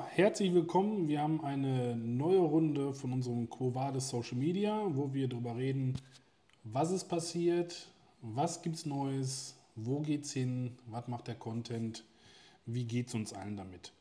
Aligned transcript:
Herzlich 0.00 0.54
willkommen. 0.54 1.06
Wir 1.06 1.20
haben 1.20 1.44
eine 1.44 1.94
neue 1.96 2.38
Runde 2.38 2.94
von 2.94 3.12
unserem 3.12 3.50
Quo 3.50 3.74
Vadis 3.74 4.08
Social 4.08 4.38
Media, 4.38 4.86
wo 4.88 5.12
wir 5.12 5.28
darüber 5.28 5.56
reden, 5.56 5.96
was 6.64 6.92
ist 6.92 7.04
passiert, 7.04 7.88
was 8.22 8.62
gibt 8.62 8.76
es 8.76 8.86
Neues, 8.86 9.54
wo 9.76 10.00
geht's 10.00 10.32
hin, 10.32 10.78
was 10.86 11.08
macht 11.08 11.28
der 11.28 11.34
Content, 11.34 12.04
wie 12.64 12.84
geht 12.84 13.08
es 13.08 13.14
uns 13.14 13.34
allen 13.34 13.58
damit. 13.58 13.92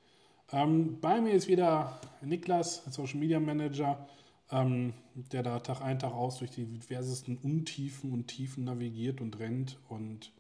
Ähm, 0.54 0.98
bei 1.02 1.20
mir 1.20 1.34
ist 1.34 1.50
wieder 1.50 2.00
Niklas, 2.22 2.84
Social 2.90 3.20
Media 3.20 3.42
Manager, 3.42 4.08
ähm, 4.50 4.94
der 5.16 5.44
da 5.44 5.60
Tag 5.60 5.82
ein, 5.82 6.00
Tag 6.00 6.14
aus 6.14 6.40
durch 6.40 6.52
die 6.52 6.66
diversesten 6.66 7.38
Untiefen 7.38 8.14
und 8.14 8.28
Tiefen 8.28 8.64
navigiert 8.64 9.20
und 9.20 9.40
rennt 9.40 9.78
und 9.90 10.32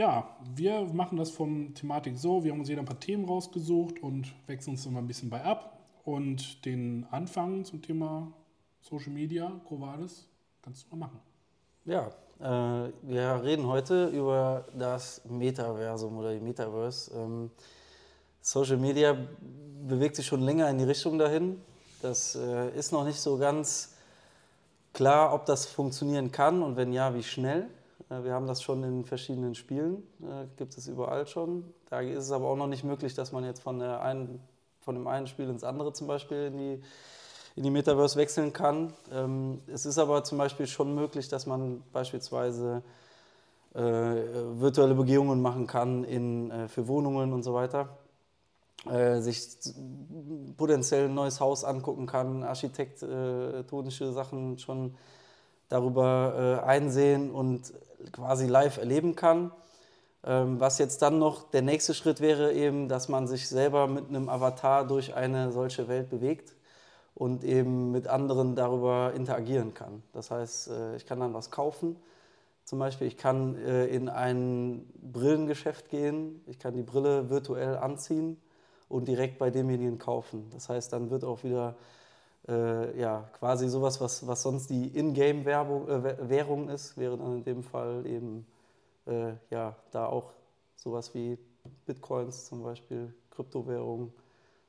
ja, 0.00 0.34
wir 0.54 0.86
machen 0.94 1.18
das 1.18 1.30
vom 1.30 1.74
Thematik 1.74 2.16
so. 2.16 2.42
Wir 2.42 2.52
haben 2.52 2.60
uns 2.60 2.70
jeder 2.70 2.80
ein 2.80 2.86
paar 2.86 2.98
Themen 2.98 3.26
rausgesucht 3.26 4.02
und 4.02 4.32
wechseln 4.46 4.70
uns 4.70 4.86
immer 4.86 5.00
ein 5.00 5.06
bisschen 5.06 5.28
bei 5.28 5.44
ab. 5.44 5.78
Und 6.04 6.64
den 6.64 7.06
Anfang 7.10 7.66
zum 7.66 7.82
Thema 7.82 8.32
Social 8.80 9.12
Media, 9.12 9.52
Covades, 9.68 10.26
kannst 10.62 10.86
du 10.86 10.96
mal 10.96 11.04
machen. 11.04 11.20
Ja, 11.84 12.08
äh, 12.38 12.90
wir 13.02 13.42
reden 13.44 13.66
heute 13.66 14.06
über 14.06 14.64
das 14.74 15.20
Metaversum 15.28 16.16
oder 16.16 16.32
die 16.32 16.40
Metaverse. 16.40 17.12
Ähm, 17.14 17.50
Social 18.40 18.78
Media 18.78 19.14
bewegt 19.86 20.16
sich 20.16 20.24
schon 20.24 20.40
länger 20.40 20.70
in 20.70 20.78
die 20.78 20.84
Richtung 20.84 21.18
dahin. 21.18 21.60
Das 22.00 22.36
äh, 22.36 22.70
ist 22.70 22.90
noch 22.90 23.04
nicht 23.04 23.20
so 23.20 23.36
ganz 23.36 23.96
klar, 24.94 25.34
ob 25.34 25.44
das 25.44 25.66
funktionieren 25.66 26.32
kann 26.32 26.62
und 26.62 26.76
wenn 26.78 26.90
ja, 26.90 27.14
wie 27.14 27.22
schnell. 27.22 27.68
Äh, 28.10 28.24
wir 28.24 28.34
haben 28.34 28.46
das 28.46 28.62
schon 28.62 28.82
in 28.84 29.04
verschiedenen 29.04 29.54
Spielen, 29.54 30.02
äh, 30.22 30.46
gibt 30.56 30.76
es 30.76 30.86
überall 30.88 31.26
schon. 31.26 31.64
Da 31.88 32.00
ist 32.00 32.24
es 32.24 32.32
aber 32.32 32.48
auch 32.48 32.56
noch 32.56 32.66
nicht 32.66 32.84
möglich, 32.84 33.14
dass 33.14 33.32
man 33.32 33.44
jetzt 33.44 33.62
von, 33.62 33.80
einen, 33.80 34.40
von 34.80 34.94
dem 34.94 35.06
einen 35.06 35.26
Spiel 35.26 35.48
ins 35.48 35.64
andere 35.64 35.92
zum 35.92 36.06
Beispiel 36.06 36.46
in 36.46 36.58
die, 36.58 36.82
in 37.56 37.62
die 37.62 37.70
Metaverse 37.70 38.16
wechseln 38.16 38.52
kann. 38.52 38.92
Ähm, 39.12 39.60
es 39.72 39.86
ist 39.86 39.98
aber 39.98 40.24
zum 40.24 40.38
Beispiel 40.38 40.66
schon 40.66 40.94
möglich, 40.94 41.28
dass 41.28 41.46
man 41.46 41.82
beispielsweise 41.92 42.82
äh, 43.74 43.80
virtuelle 43.80 44.94
Begehungen 44.94 45.40
machen 45.40 45.66
kann 45.66 46.04
in, 46.04 46.52
für 46.68 46.88
Wohnungen 46.88 47.32
und 47.32 47.44
so 47.44 47.54
weiter. 47.54 47.96
Sich 49.18 49.58
potenziell 50.56 51.04
ein 51.04 51.14
neues 51.14 51.38
Haus 51.38 51.64
angucken 51.64 52.06
kann, 52.06 52.42
architektonische 52.42 54.12
Sachen 54.12 54.58
schon 54.58 54.96
darüber 55.68 56.64
einsehen 56.64 57.30
und 57.30 57.74
quasi 58.12 58.46
live 58.46 58.78
erleben 58.78 59.16
kann. 59.16 59.52
Ähm, 60.22 60.60
was 60.60 60.78
jetzt 60.78 61.00
dann 61.02 61.18
noch 61.18 61.50
der 61.50 61.62
nächste 61.62 61.94
Schritt 61.94 62.20
wäre, 62.20 62.52
eben, 62.52 62.88
dass 62.88 63.08
man 63.08 63.26
sich 63.26 63.48
selber 63.48 63.86
mit 63.86 64.08
einem 64.08 64.28
Avatar 64.28 64.86
durch 64.86 65.14
eine 65.14 65.50
solche 65.50 65.88
Welt 65.88 66.10
bewegt 66.10 66.54
und 67.14 67.42
eben 67.42 67.90
mit 67.90 68.06
anderen 68.06 68.54
darüber 68.54 69.12
interagieren 69.14 69.74
kann. 69.74 70.02
Das 70.12 70.30
heißt, 70.30 70.68
äh, 70.68 70.96
ich 70.96 71.06
kann 71.06 71.20
dann 71.20 71.34
was 71.34 71.50
kaufen. 71.50 71.96
Zum 72.64 72.78
Beispiel, 72.78 73.06
ich 73.06 73.16
kann 73.16 73.56
äh, 73.56 73.86
in 73.86 74.08
ein 74.08 74.88
Brillengeschäft 75.02 75.88
gehen, 75.88 76.42
ich 76.46 76.58
kann 76.58 76.74
die 76.74 76.82
Brille 76.82 77.30
virtuell 77.30 77.76
anziehen 77.78 78.36
und 78.88 79.08
direkt 79.08 79.38
bei 79.38 79.50
demjenigen 79.50 79.98
kaufen. 79.98 80.50
Das 80.52 80.68
heißt, 80.68 80.92
dann 80.92 81.10
wird 81.10 81.24
auch 81.24 81.42
wieder 81.44 81.76
äh, 82.50 83.00
ja, 83.00 83.30
quasi 83.38 83.68
sowas, 83.68 84.00
was, 84.00 84.26
was 84.26 84.42
sonst 84.42 84.68
die 84.68 84.88
Ingame-Währung 84.88 86.68
äh, 86.68 86.74
ist, 86.74 86.98
wäre 86.98 87.16
dann 87.16 87.36
in 87.38 87.44
dem 87.44 87.62
Fall 87.62 88.04
eben 88.06 88.46
äh, 89.06 89.34
ja, 89.50 89.76
da 89.92 90.06
auch 90.06 90.32
sowas 90.76 91.14
wie 91.14 91.38
Bitcoins 91.86 92.46
zum 92.46 92.62
Beispiel, 92.62 93.14
Kryptowährung, 93.30 94.12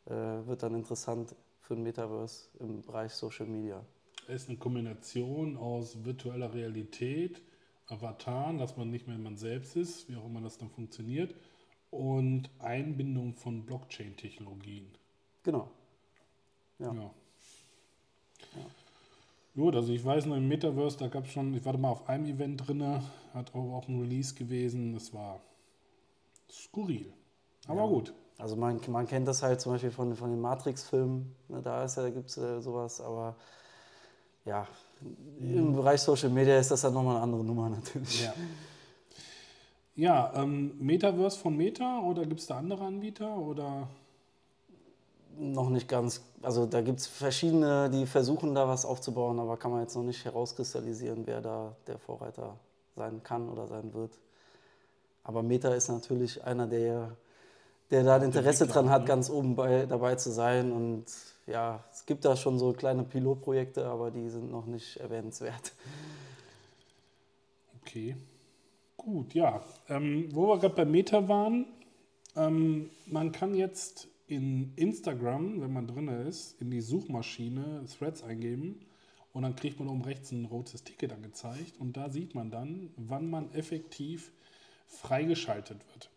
äh, 0.06 0.12
wird 0.12 0.64
dann 0.64 0.75
interessant 0.75 1.36
für 1.62 1.74
ein 1.74 1.84
Metaverse 1.84 2.50
im 2.59 2.81
Bereich 2.81 3.14
Social 3.14 3.47
Media. 3.47 3.84
Es 4.28 4.44
ist 4.44 4.50
eine 4.50 4.58
Kombination 4.58 5.58
aus 5.58 6.06
virtueller 6.06 6.53
Realität, 6.53 7.42
Avataren, 7.88 8.58
dass 8.58 8.78
man 8.78 8.90
nicht 8.90 9.08
mehr 9.08 9.18
man 9.18 9.38
selbst 9.38 9.75
ist, 9.75 10.08
wie 10.08 10.16
auch 10.16 10.25
immer 10.25 10.42
das 10.42 10.58
dann 10.58 10.69
funktioniert, 10.69 11.34
und 11.90 12.50
Einbindung 12.59 13.34
von 13.34 13.66
Blockchain-Technologien. 13.66 14.88
Genau. 15.44 15.69
Ja. 16.80 16.94
ja. 16.94 17.12
Gut, 19.56 19.75
also 19.75 19.91
ich 19.91 20.03
weiß 20.03 20.28
noch 20.28 20.38
im 20.38 20.47
Metaverse, 20.47 20.97
da 20.97 21.07
gab 21.07 21.25
es 21.25 21.31
schon, 21.31 21.53
ich 21.53 21.66
war 21.66 21.73
da 21.73 21.79
mal 21.79 21.89
auf 21.89 22.07
einem 22.07 22.25
Event 22.25 22.66
drin, 22.66 22.84
hat 23.34 23.53
auch, 23.53 23.73
auch 23.73 23.88
ein 23.89 24.00
Release 24.00 24.34
gewesen, 24.34 24.94
das 24.94 25.13
war 25.13 25.41
skurril. 26.50 27.12
Aber 27.67 27.81
ja. 27.81 27.88
gut. 27.88 28.13
Also 28.38 28.56
man, 28.56 28.79
man 28.88 29.07
kennt 29.07 29.28
das 29.28 29.44
halt 29.44 29.62
zum 29.62 29.73
Beispiel 29.73 29.91
von, 29.91 30.16
von 30.16 30.31
den 30.31 30.39
Matrix-Filmen, 30.39 31.35
ne, 31.50 31.62
da 31.62 31.85
ja, 31.85 32.09
gibt 32.09 32.29
es 32.29 32.38
äh, 32.38 32.62
sowas, 32.62 33.01
aber 33.01 33.35
ja, 34.45 34.68
im 35.39 35.75
Bereich 35.75 36.01
Social 36.01 36.29
Media 36.29 36.57
ist 36.57 36.72
das 36.72 36.81
dann 36.81 36.94
nochmal 36.94 37.16
eine 37.16 37.23
andere 37.23 37.44
Nummer 37.44 37.69
natürlich. 37.69 38.23
Ja, 38.23 38.33
ja 39.95 40.33
ähm, 40.41 40.78
Metaverse 40.79 41.38
von 41.38 41.57
Meta 41.57 42.00
oder 42.00 42.25
gibt 42.25 42.39
es 42.39 42.47
da 42.47 42.57
andere 42.57 42.85
Anbieter 42.85 43.38
oder? 43.38 43.88
Noch 45.41 45.69
nicht 45.69 45.88
ganz. 45.88 46.22
Also 46.41 46.66
da 46.68 46.81
gibt 46.81 47.00
es 47.00 47.07
verschiedene, 47.07 47.90
die 47.90 48.06
versuchen 48.06 48.53
da 48.53 48.68
was 48.68 48.85
aufzubauen, 48.85 49.40
aber 49.40 49.57
kann 49.57 49.72
man 49.72 49.81
jetzt 49.81 49.96
noch 49.96 50.03
nicht 50.03 50.24
herauskristallisieren, 50.24 51.25
wer 51.25 51.41
da 51.41 51.75
der 51.88 51.97
Vorreiter 51.97 52.57
sein 52.96 53.24
kann 53.24 53.50
oder 53.50 53.68
sein 53.68 53.94
wird. 53.94 54.12
Aber 55.24 55.41
Meta 55.41 55.74
ist 55.74 55.90
natürlich 55.90 56.44
einer, 56.44 56.68
der, 56.68 57.16
der 57.90 58.03
da 58.03 58.16
ein 58.16 58.24
Interesse 58.24 58.68
dran 58.68 58.90
hat, 58.90 59.01
ne? 59.01 59.07
ganz 59.07 59.30
oben 59.30 59.56
bei, 59.56 59.85
dabei 59.88 60.16
zu 60.16 60.31
sein. 60.31 60.72
Und 60.72 61.06
ja, 61.47 61.84
es 61.91 62.06
gibt 62.06 62.24
da 62.24 62.35
schon 62.35 62.59
so 62.59 62.74
kleine 62.74 63.03
Pilotprojekte, 63.03 63.85
aber 63.85 64.12
die 64.12 64.30
sind 64.30 64.51
noch 64.51 64.68
nicht 64.68 64.97
erwähnenswert. 64.97 65.74
Okay. 67.81 68.16
Gut, 68.96 69.34
ja. 69.34 69.62
Ähm, 69.90 70.30
wo 70.31 70.47
wir 70.47 70.59
gerade 70.59 70.75
bei 70.75 70.85
Meta 70.85 71.28
waren, 71.28 71.66
ähm, 72.35 72.91
man 73.07 73.31
kann 73.31 73.56
jetzt 73.56 74.07
in 74.31 74.72
Instagram, 74.78 75.59
wenn 75.59 75.74
man 75.74 75.88
drin 75.88 76.08
ist, 76.08 76.59
in 76.62 76.72
die 76.72 76.80
Suchmaschine 76.80 77.86
Threads 77.86 78.24
eingeben 78.24 78.80
und 79.34 79.44
dann 79.44 79.58
kriegt 79.58 79.78
man 79.78 79.90
oben 79.90 80.03
rechts 80.03 80.31
ein 80.31 80.46
rotes 80.46 80.86
Ticket 80.86 81.12
angezeigt 81.12 81.78
und 81.80 81.97
da 81.97 82.09
sieht 82.09 82.34
man 82.34 82.50
dann, 82.50 82.92
wann 82.96 83.30
man 83.30 83.52
effektiv 83.53 84.31
freigeschaltet 84.88 85.86
wird. 85.94 86.09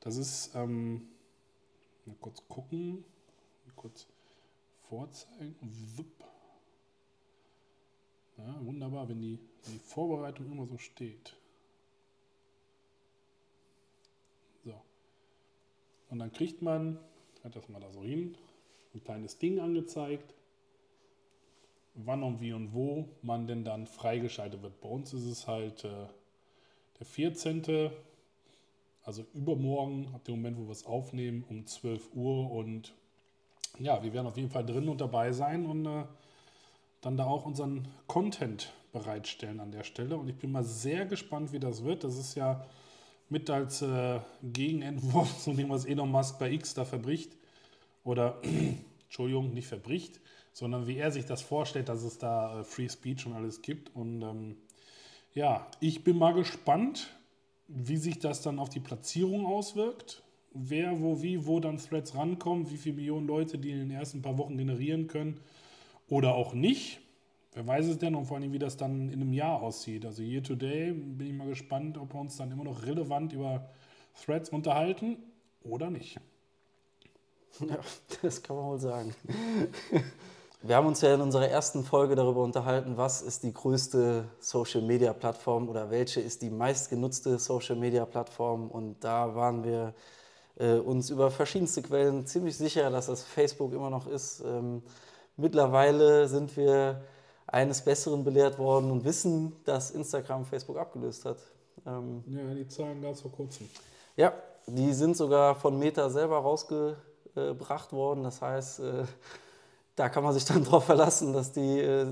Das 0.00 0.18
ist, 0.18 0.54
ähm, 0.54 1.08
mal 2.04 2.16
kurz 2.20 2.46
gucken, 2.46 3.04
mal 3.64 3.72
kurz 3.74 4.06
vorzeigen. 4.90 5.56
Wupp. 5.96 6.24
Ja, 8.36 8.66
wunderbar, 8.66 9.08
wenn 9.08 9.22
die, 9.22 9.38
wenn 9.64 9.72
die 9.72 9.80
Vorbereitung 9.80 10.52
immer 10.52 10.66
so 10.66 10.76
steht. 10.76 11.34
So. 14.62 14.74
Und 16.10 16.18
dann 16.18 16.30
kriegt 16.30 16.60
man 16.60 16.98
hat 17.46 17.56
das 17.56 17.68
mal 17.68 17.80
da 17.80 17.90
so 17.92 18.02
hin, 18.02 18.34
ein 18.94 19.02
kleines 19.02 19.38
Ding 19.38 19.60
angezeigt, 19.60 20.34
wann 21.94 22.22
und 22.22 22.40
wie 22.40 22.52
und 22.52 22.74
wo 22.74 23.08
man 23.22 23.46
denn 23.46 23.64
dann 23.64 23.86
freigeschaltet 23.86 24.62
wird. 24.62 24.80
Bei 24.80 24.88
uns 24.88 25.14
ist 25.14 25.24
es 25.24 25.46
halt 25.46 25.84
äh, 25.84 26.06
der 26.98 27.06
14., 27.06 27.90
also 29.04 29.24
übermorgen, 29.34 30.08
ab 30.12 30.24
dem 30.24 30.36
Moment, 30.36 30.58
wo 30.58 30.64
wir 30.64 30.72
es 30.72 30.84
aufnehmen, 30.84 31.44
um 31.48 31.64
12 31.64 32.14
Uhr 32.16 32.50
und 32.50 32.92
ja, 33.78 34.02
wir 34.02 34.12
werden 34.12 34.26
auf 34.26 34.36
jeden 34.36 34.50
Fall 34.50 34.66
drin 34.66 34.88
und 34.88 35.00
dabei 35.00 35.30
sein 35.30 35.64
und 35.66 35.86
äh, 35.86 36.04
dann 37.02 37.16
da 37.16 37.26
auch 37.26 37.46
unseren 37.46 37.86
Content 38.08 38.72
bereitstellen 38.92 39.60
an 39.60 39.70
der 39.70 39.84
Stelle. 39.84 40.16
Und 40.16 40.28
ich 40.28 40.36
bin 40.36 40.50
mal 40.50 40.64
sehr 40.64 41.06
gespannt, 41.06 41.52
wie 41.52 41.60
das 41.60 41.84
wird. 41.84 42.02
Das 42.02 42.16
ist 42.16 42.34
ja 42.34 42.66
mit 43.28 43.50
als 43.50 43.82
äh, 43.82 44.20
Gegenentwurf 44.42 45.38
zu 45.42 45.52
dem, 45.52 45.68
was 45.70 45.84
Elon 45.84 46.10
Musk 46.10 46.38
bei 46.38 46.50
X 46.50 46.74
da 46.74 46.84
verbricht. 46.84 47.36
Oder, 48.04 48.40
Entschuldigung, 49.04 49.52
nicht 49.52 49.68
verbricht, 49.68 50.20
sondern 50.52 50.86
wie 50.86 50.96
er 50.96 51.10
sich 51.10 51.26
das 51.26 51.42
vorstellt, 51.42 51.88
dass 51.88 52.02
es 52.02 52.18
da 52.18 52.60
äh, 52.60 52.64
Free 52.64 52.88
Speech 52.88 53.26
und 53.26 53.34
alles 53.34 53.62
gibt. 53.62 53.94
Und 53.94 54.22
ähm, 54.22 54.56
ja, 55.34 55.66
ich 55.80 56.04
bin 56.04 56.18
mal 56.18 56.34
gespannt, 56.34 57.10
wie 57.68 57.96
sich 57.96 58.18
das 58.18 58.42
dann 58.42 58.58
auf 58.58 58.68
die 58.68 58.80
Platzierung 58.80 59.46
auswirkt. 59.46 60.22
Wer, 60.52 61.00
wo, 61.00 61.20
wie, 61.20 61.46
wo 61.46 61.60
dann 61.60 61.76
Threads 61.76 62.14
rankommen, 62.14 62.70
wie 62.70 62.78
viele 62.78 62.96
Millionen 62.96 63.26
Leute 63.26 63.58
die 63.58 63.72
in 63.72 63.80
den 63.80 63.90
ersten 63.90 64.22
paar 64.22 64.38
Wochen 64.38 64.56
generieren 64.56 65.06
können 65.06 65.38
oder 66.08 66.34
auch 66.34 66.54
nicht. 66.54 67.00
Wer 67.56 67.66
weiß 67.66 67.86
es 67.86 67.96
denn 67.96 68.14
und 68.14 68.26
vor 68.26 68.36
allem, 68.36 68.52
wie 68.52 68.58
das 68.58 68.76
dann 68.76 69.08
in 69.08 69.22
einem 69.22 69.32
Jahr 69.32 69.62
aussieht. 69.62 70.04
Also 70.04 70.22
Year 70.22 70.42
Today 70.42 70.92
bin 70.92 71.26
ich 71.26 71.32
mal 71.32 71.48
gespannt, 71.48 71.96
ob 71.96 72.12
wir 72.12 72.20
uns 72.20 72.36
dann 72.36 72.52
immer 72.52 72.64
noch 72.64 72.84
relevant 72.84 73.32
über 73.32 73.70
Threads 74.22 74.50
unterhalten 74.50 75.16
oder 75.62 75.90
nicht. 75.90 76.20
Ja, 77.66 77.78
das 78.20 78.42
kann 78.42 78.56
man 78.56 78.66
wohl 78.66 78.78
sagen. 78.78 79.14
Wir 80.60 80.76
haben 80.76 80.86
uns 80.86 81.00
ja 81.00 81.14
in 81.14 81.22
unserer 81.22 81.48
ersten 81.48 81.84
Folge 81.84 82.14
darüber 82.14 82.42
unterhalten, 82.42 82.98
was 82.98 83.22
ist 83.22 83.44
die 83.44 83.54
größte 83.54 84.28
Social-Media-Plattform 84.38 85.70
oder 85.70 85.90
welche 85.90 86.20
ist 86.20 86.42
die 86.42 86.50
meistgenutzte 86.50 87.38
Social-Media-Plattform. 87.38 88.70
Und 88.70 89.02
da 89.02 89.34
waren 89.34 89.64
wir 89.64 89.94
äh, 90.58 90.74
uns 90.74 91.08
über 91.08 91.30
verschiedenste 91.30 91.80
Quellen 91.80 92.26
ziemlich 92.26 92.58
sicher, 92.58 92.90
dass 92.90 93.06
das 93.06 93.22
Facebook 93.22 93.72
immer 93.72 93.88
noch 93.88 94.06
ist. 94.06 94.42
Ähm, 94.44 94.82
mittlerweile 95.38 96.28
sind 96.28 96.54
wir 96.58 97.00
eines 97.46 97.82
Besseren 97.82 98.24
belehrt 98.24 98.58
worden 98.58 98.90
und 98.90 99.04
wissen, 99.04 99.52
dass 99.64 99.90
Instagram 99.90 100.44
Facebook 100.44 100.78
abgelöst 100.78 101.24
hat. 101.24 101.38
Ähm, 101.86 102.24
ja, 102.26 102.54
die 102.54 102.66
Zahlen 102.66 103.02
es 103.04 103.20
vor 103.20 103.32
kurzem. 103.32 103.68
Ja, 104.16 104.32
die 104.66 104.92
sind 104.92 105.16
sogar 105.16 105.54
von 105.54 105.78
Meta 105.78 106.10
selber 106.10 106.38
rausgebracht 106.38 107.92
worden. 107.92 108.24
Das 108.24 108.42
heißt, 108.42 108.80
äh, 108.80 109.04
da 109.94 110.08
kann 110.08 110.24
man 110.24 110.32
sich 110.32 110.44
dann 110.44 110.64
darauf 110.64 110.84
verlassen, 110.84 111.32
dass 111.32 111.52
die, 111.52 111.78
äh, 111.78 112.06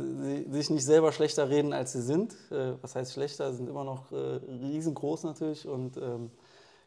sich 0.50 0.70
nicht 0.70 0.84
selber 0.84 1.12
schlechter 1.12 1.48
reden, 1.48 1.72
als 1.72 1.92
sie 1.92 2.02
sind. 2.02 2.34
Äh, 2.50 2.74
was 2.80 2.94
heißt 2.94 3.12
schlechter? 3.12 3.50
Sie 3.50 3.58
sind 3.58 3.68
immer 3.68 3.84
noch 3.84 4.12
riesengroß 4.12 5.24
natürlich 5.24 5.66
und 5.66 5.96
ähm, 5.96 6.30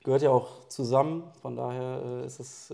gehört 0.04 0.22
ja 0.22 0.30
auch 0.30 0.68
zusammen. 0.70 1.24
Von 1.42 1.58
daher 1.58 2.24
ist 2.26 2.40
es. 2.40 2.74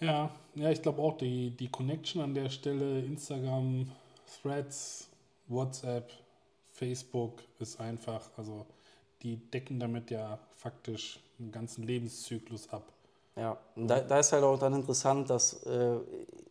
ja, 0.00 0.30
ja, 0.54 0.70
ich 0.70 0.82
glaube 0.82 1.00
auch, 1.00 1.16
die, 1.16 1.50
die 1.50 1.68
Connection 1.68 2.20
an 2.20 2.34
der 2.34 2.50
Stelle, 2.50 3.00
Instagram, 3.00 3.90
Threads, 4.42 5.08
WhatsApp, 5.48 6.10
Facebook 6.72 7.42
ist 7.58 7.80
einfach, 7.80 8.22
also 8.36 8.66
die 9.22 9.36
decken 9.36 9.80
damit 9.80 10.10
ja 10.10 10.38
faktisch 10.54 11.20
einen 11.38 11.52
ganzen 11.52 11.84
Lebenszyklus 11.84 12.70
ab. 12.70 12.92
Ja, 13.36 13.58
und 13.74 13.88
da, 13.88 14.00
da 14.00 14.18
ist 14.18 14.32
halt 14.32 14.44
auch 14.44 14.58
dann 14.58 14.74
interessant, 14.74 15.28
dass 15.28 15.62
äh, 15.64 15.98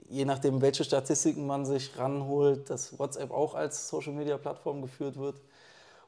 je 0.10 0.25
nachdem, 0.25 0.62
welche 0.62 0.83
Statistiken 0.83 1.48
man 1.48 1.66
sich 1.66 1.98
ranholt, 1.98 2.69
dass 2.69 2.98
WhatsApp 3.00 3.31
auch 3.31 3.56
als 3.56 3.89
Social-Media-Plattform 3.89 4.81
geführt 4.81 5.18
wird 5.18 5.42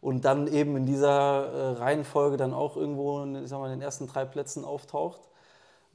und 0.01 0.25
dann 0.25 0.47
eben 0.47 0.77
in 0.77 0.85
dieser 0.85 1.47
äh, 1.47 1.69
Reihenfolge 1.77 2.37
dann 2.37 2.53
auch 2.53 2.77
irgendwo 2.77 3.25
ich 3.25 3.49
sag 3.49 3.59
mal, 3.59 3.71
in 3.71 3.79
den 3.79 3.81
ersten 3.81 4.07
drei 4.07 4.25
Plätzen 4.25 4.63
auftaucht. 4.63 5.21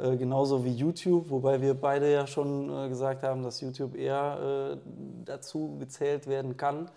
Äh, 0.02 0.16
genauso 0.16 0.64
wie 0.64 0.70
YouTube, 0.70 1.30
wobei 1.30 1.60
wir 1.60 1.74
beide 1.74 2.12
ja 2.12 2.26
schon 2.26 2.68
äh, 2.68 2.88
gesagt 2.88 3.22
haben, 3.22 3.42
dass 3.42 3.60
YouTube 3.60 3.94
eher 3.94 4.74
äh, 4.74 4.88
dazu 5.24 5.76
gezählt 5.78 6.26
werden 6.26 6.56
kann. 6.56 6.90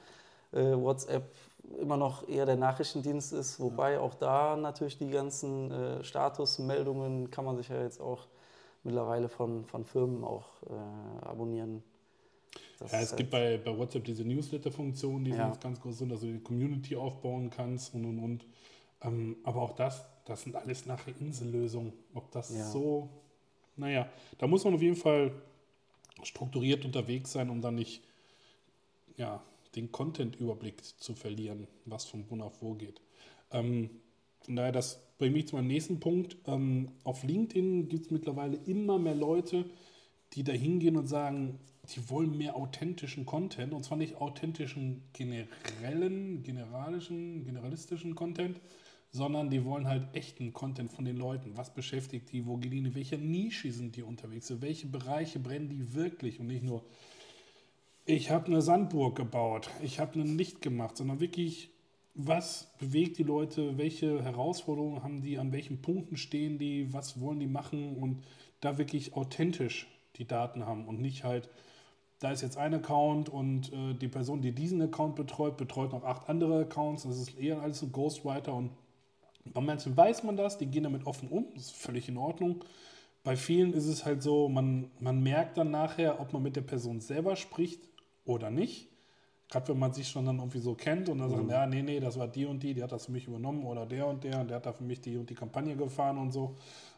Äh, 0.52 0.74
WhatsApp 0.74 1.24
immer 1.80 1.98
noch 1.98 2.28
eher 2.28 2.46
der 2.46 2.56
Nachrichtendienst 2.56 3.34
ist, 3.34 3.60
wobei 3.60 4.00
auch 4.00 4.16
da 4.16 4.56
natürlich 4.56 4.98
die 4.98 5.10
ganzen 5.10 5.72
äh, 5.72 6.04
Statusmeldungen 6.04 7.30
kann 7.30 7.46
man 7.46 7.58
sich 7.58 7.70
ja 7.70 7.82
jetzt 7.82 8.02
auch 8.02 8.28
mittlerweile 8.84 9.30
von, 9.30 9.66
von 9.66 9.84
Firmen 9.84 10.24
auch 10.24 10.46
abonnieren. 11.22 11.82
Das 12.78 12.92
ja, 12.92 13.00
es 13.00 13.10
halt 13.10 13.18
gibt 13.18 13.32
bei, 13.32 13.58
bei 13.58 13.76
WhatsApp 13.76 14.04
diese 14.04 14.24
Newsletter-Funktion, 14.24 15.26
die 15.26 15.32
ja. 15.32 15.50
sind 15.50 15.60
ganz 15.60 15.82
groß 15.82 15.98
sind, 15.98 16.12
dass 16.12 16.20
du 16.20 16.28
die 16.28 16.40
Community 16.40 16.96
aufbauen 16.96 17.50
kannst 17.50 17.96
und 17.96 18.06
und 18.06 18.20
und. 18.20 18.46
Ähm, 19.02 19.38
aber 19.44 19.64
auch 19.64 19.72
das, 19.72 20.06
das 20.26 20.44
sind 20.44 20.56
alles 20.56 20.86
nachher 20.86 21.14
Insellösungen. 21.20 21.94
Ob 22.14 22.32
das 22.32 22.50
ja. 22.56 22.68
so, 22.68 23.10
naja, 23.78 24.10
da 24.38 24.48
muss 24.48 24.64
man 24.64 24.74
auf 24.74 24.82
jeden 24.82 24.96
Fall 24.96 25.32
strukturiert 26.24 26.86
unterwegs 26.86 27.32
sein, 27.32 27.50
um 27.50 27.62
dann 27.62 27.76
nicht, 27.76 28.04
ja, 29.18 29.42
den 29.76 29.92
Content-Überblick 29.92 30.84
zu 31.00 31.16
verlieren, 31.16 31.68
was 31.86 32.06
von 32.06 32.26
wo 32.30 32.36
nach 32.36 32.52
wo 32.62 32.74
geht. 32.74 33.02
Ähm, 33.52 33.90
von 34.42 34.56
daher, 34.56 34.72
das 34.72 35.02
bringt 35.18 35.34
mich 35.34 35.48
zu 35.48 35.56
meinem 35.56 35.68
nächsten 35.68 36.00
Punkt. 36.00 36.38
Ähm, 36.46 36.90
auf 37.04 37.24
LinkedIn 37.24 37.90
gibt 37.90 38.06
es 38.06 38.12
mittlerweile 38.12 38.58
immer 38.66 39.00
mehr 39.00 39.16
Leute, 39.16 39.66
die 40.34 40.44
da 40.44 40.54
hingehen 40.54 40.98
und 40.98 41.08
sagen, 41.08 41.60
die 41.94 42.10
wollen 42.10 42.38
mehr 42.38 42.56
authentischen 42.56 43.26
Content 43.26 43.74
und 43.74 43.84
zwar 43.84 43.98
nicht 43.98 44.16
authentischen 44.16 45.04
generellen, 45.14 46.42
generalischen, 46.44 47.46
generalistischen 47.46 48.16
Content, 48.16 48.60
sondern 49.12 49.50
die 49.50 49.64
wollen 49.64 49.88
halt 49.88 50.08
echten 50.14 50.54
Content 50.54 50.92
von 50.92 51.06
den 51.06 51.18
Leuten. 51.18 51.56
Was 51.56 51.74
beschäftigt 51.74 52.32
die, 52.32 52.46
wo 52.46 52.58
gehen 52.58 52.72
die, 52.72 52.78
in 52.80 52.96
welcher 52.96 53.18
Nische 53.18 53.72
sind 53.72 53.96
die 53.96 54.04
unterwegs, 54.04 54.50
in 54.50 54.62
welche 54.62 54.88
Bereiche 54.88 55.40
brennen 55.40 55.70
die 55.70 55.94
wirklich? 55.94 56.40
Und 56.40 56.48
nicht 56.48 56.64
nur, 56.64 56.84
ich 58.06 58.30
habe 58.30 58.48
eine 58.48 58.62
Sandburg 58.62 59.16
gebaut, 59.16 59.70
ich 59.82 60.00
habe 60.00 60.20
einen 60.20 60.38
Licht 60.38 60.62
gemacht, 60.62 60.98
sondern 60.98 61.20
wirklich, 61.20 61.72
was 62.14 62.74
bewegt 62.80 63.18
die 63.18 63.24
Leute, 63.24 63.78
welche 63.78 64.24
Herausforderungen 64.24 65.04
haben 65.04 65.22
die, 65.22 65.38
an 65.38 65.52
welchen 65.52 65.82
Punkten 65.82 66.18
stehen 66.18 66.58
die, 66.58 66.94
was 66.94 67.20
wollen 67.20 67.40
die 67.40 67.48
machen? 67.48 67.98
Und 67.98 68.24
da 68.62 68.78
wirklich 68.78 69.14
authentisch 69.14 69.88
die 70.18 70.26
Daten 70.26 70.66
haben 70.66 70.86
und 70.86 71.02
nicht 71.02 71.24
halt, 71.24 71.50
da 72.20 72.32
ist 72.32 72.42
jetzt 72.42 72.58
ein 72.58 72.74
Account 72.74 73.30
und 73.30 73.72
äh, 73.74 73.94
die 73.94 74.08
Person, 74.08 74.42
die 74.42 74.54
diesen 74.54 74.82
Account 74.82 75.16
betreut, 75.16 75.58
betreut 75.58 75.92
noch 75.92 76.04
acht 76.04 76.30
andere 76.30 76.62
Accounts. 76.62 77.04
Das 77.04 77.18
ist 77.18 77.38
eher 77.38 77.62
alles 77.62 77.82
ein 77.82 77.92
Ghostwriter 77.92 78.54
und 78.54 78.72
bei 79.54 79.62
manchen 79.62 79.96
weiß 79.96 80.24
man 80.24 80.38
das, 80.38 80.58
die 80.58 80.66
gehen 80.66 80.84
damit 80.84 81.06
offen 81.06 81.30
um, 81.30 81.46
das 81.54 81.66
ist 81.66 81.76
völlig 81.76 82.10
in 82.10 82.18
Ordnung. 82.18 82.64
Bei 83.24 83.36
vielen 83.36 83.74
ist 83.74 83.88
es 83.88 84.06
halt 84.06 84.22
so, 84.22 84.50
man, 84.50 84.92
man 85.00 85.22
merkt 85.22 85.58
dann 85.58 85.72
nachher, 85.72 86.20
ob 86.20 86.34
man 86.34 86.44
mit 86.44 86.56
der 86.56 86.62
Person 86.62 87.02
selber 87.02 87.36
spricht 87.36 87.82
oder 88.26 88.52
nicht. 88.52 88.90
Gerade 89.50 89.70
wenn 89.70 89.80
man 89.80 89.94
sich 89.94 90.08
schon 90.08 90.26
dann 90.26 90.38
irgendwie 90.40 90.60
so 90.60 90.74
kennt 90.74 91.10
und 91.10 91.20
dann 91.20 91.30
mhm. 91.30 91.36
sagt, 91.36 91.52
ja, 91.52 91.66
nee, 91.68 91.82
nee, 91.82 92.00
das 92.00 92.18
war 92.20 92.28
die 92.28 92.46
und 92.46 92.62
die, 92.62 92.74
die 92.74 92.84
hat 92.84 92.92
das 92.92 93.06
für 93.06 93.12
mich 93.12 93.28
übernommen 93.28 93.66
oder 93.66 93.86
der 93.86 94.08
und 94.08 94.24
der 94.24 94.42
und 94.42 94.50
der 94.50 94.58
hat 94.58 94.66
da 94.66 94.74
für 94.74 94.84
mich 94.84 95.02
die 95.02 95.18
und 95.18 95.30
die 95.30 95.36
Kampagne 95.36 95.76
gefahren 95.76 96.18
und 96.18 96.32
so. 96.32 96.56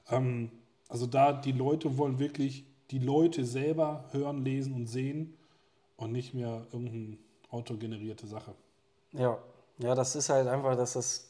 Ähm, 0.10 0.52
also 0.90 1.06
da, 1.06 1.34
die 1.34 1.52
Leute 1.52 1.98
wollen 1.98 2.20
wirklich 2.20 2.66
die 2.92 3.00
Leute 3.00 3.46
selber 3.46 4.06
hören, 4.12 4.44
lesen 4.46 4.74
und 4.74 4.88
sehen 4.88 5.36
und 5.98 6.14
nicht 6.14 6.34
mehr 6.34 6.66
irgendeine 6.72 7.18
autogenerierte 7.50 8.28
Sache. 8.28 8.54
Ja, 9.12 9.38
ja, 9.80 9.96
das 9.96 10.16
ist 10.16 10.30
halt 10.30 10.48
einfach, 10.48 10.76
dass 10.76 10.94
das 10.94 11.27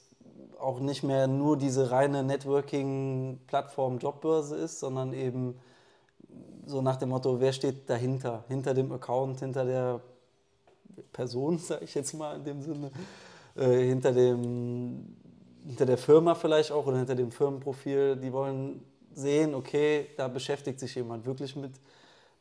auch 0.60 0.80
nicht 0.80 1.04
mehr 1.04 1.28
nur 1.28 1.58
diese 1.58 1.92
reine 1.92 2.24
Networking-Plattform 2.24 4.00
Jobbörse 4.00 4.56
ist, 4.56 4.80
sondern 4.80 5.14
eben 5.14 5.60
so 6.66 6.82
nach 6.82 6.98
dem 6.98 7.10
Motto, 7.10 7.40
wer 7.40 7.54
steht 7.54 7.90
dahinter? 7.90 8.44
Hinter 8.48 8.74
dem 8.74 8.92
Account, 8.92 9.40
hinter 9.40 9.66
der 9.66 10.02
Person, 11.14 11.58
sage 11.60 11.86
ich 11.86 11.96
jetzt 11.96 12.14
mal 12.14 12.36
in 12.38 12.44
dem 12.44 12.62
Sinne, 12.62 12.92
äh, 13.56 13.88
hinter, 13.88 14.12
dem, 14.12 15.16
hinter 15.66 15.86
der 15.86 15.98
Firma 15.98 16.36
vielleicht 16.36 16.72
auch 16.72 16.86
oder 16.86 16.98
hinter 16.98 17.16
dem 17.16 17.32
Firmenprofil. 17.32 18.18
Die 18.18 18.32
wollen 18.32 18.82
sehen, 19.14 19.56
okay, 19.56 20.08
da 20.18 20.28
beschäftigt 20.28 20.80
sich 20.80 20.96
jemand 20.96 21.26
wirklich 21.26 21.56
mit, 21.56 21.72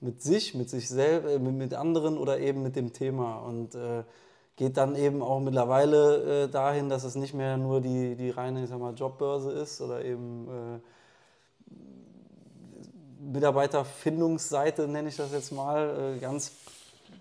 mit 0.00 0.23
sich, 0.23 0.55
mit 0.55 0.69
sich 0.69 0.88
selbst, 0.88 1.29
äh, 1.29 1.38
mit, 1.38 1.55
mit 1.55 1.75
anderen 1.75 2.19
oder 2.19 2.38
eben 2.38 2.62
mit 2.62 2.76
dem 2.76 2.93
Thema. 2.93 3.38
Und 3.38 3.75
äh, 3.75 4.02
geht 4.57 4.79
dann 4.79 4.97
eben 4.97 5.23
auch 5.23 5.39
mittlerweile 5.39 6.45
äh, 6.45 6.49
dahin, 6.49 6.89
dass 6.89 7.05
es 7.05 7.15
nicht 7.15 7.35
mehr 7.35 7.59
nur 7.59 7.83
die, 7.83 8.17
die 8.17 8.31
reine 8.31 8.65
ich 8.65 8.71
sag 8.71 8.81
mal, 8.81 8.95
Jobbörse 8.95 9.53
ist 9.53 9.81
oder 9.83 10.03
eben 10.03 10.49
äh, 10.49 11.73
Mitarbeiterfindungsseite, 13.33 14.89
nenne 14.89 15.11
ich 15.11 15.17
das 15.17 15.33
jetzt 15.33 15.53
mal, 15.53 16.15
äh, 16.17 16.19
ganz, 16.19 16.53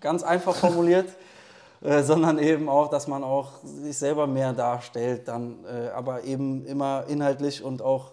ganz 0.00 0.22
einfach 0.22 0.54
formuliert, 0.54 1.10
äh, 1.82 2.02
sondern 2.02 2.38
eben 2.38 2.70
auch, 2.70 2.88
dass 2.88 3.06
man 3.06 3.22
auch 3.22 3.50
sich 3.64 3.98
selber 3.98 4.26
mehr 4.26 4.54
darstellt, 4.54 5.28
dann 5.28 5.58
äh, 5.66 5.90
aber 5.90 6.24
eben 6.24 6.64
immer 6.64 7.04
inhaltlich 7.06 7.62
und 7.62 7.82
auch 7.82 8.12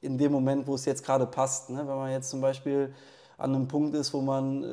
in 0.00 0.18
dem 0.18 0.32
Moment, 0.32 0.66
wo 0.66 0.74
es 0.74 0.84
jetzt 0.84 1.04
gerade 1.04 1.26
passt. 1.26 1.70
Ne? 1.70 1.78
Wenn 1.78 1.96
man 1.96 2.10
jetzt 2.10 2.28
zum 2.28 2.40
Beispiel 2.40 2.92
an 3.38 3.54
einem 3.54 3.68
Punkt 3.68 3.94
ist, 3.94 4.12
wo 4.12 4.20
man 4.20 4.64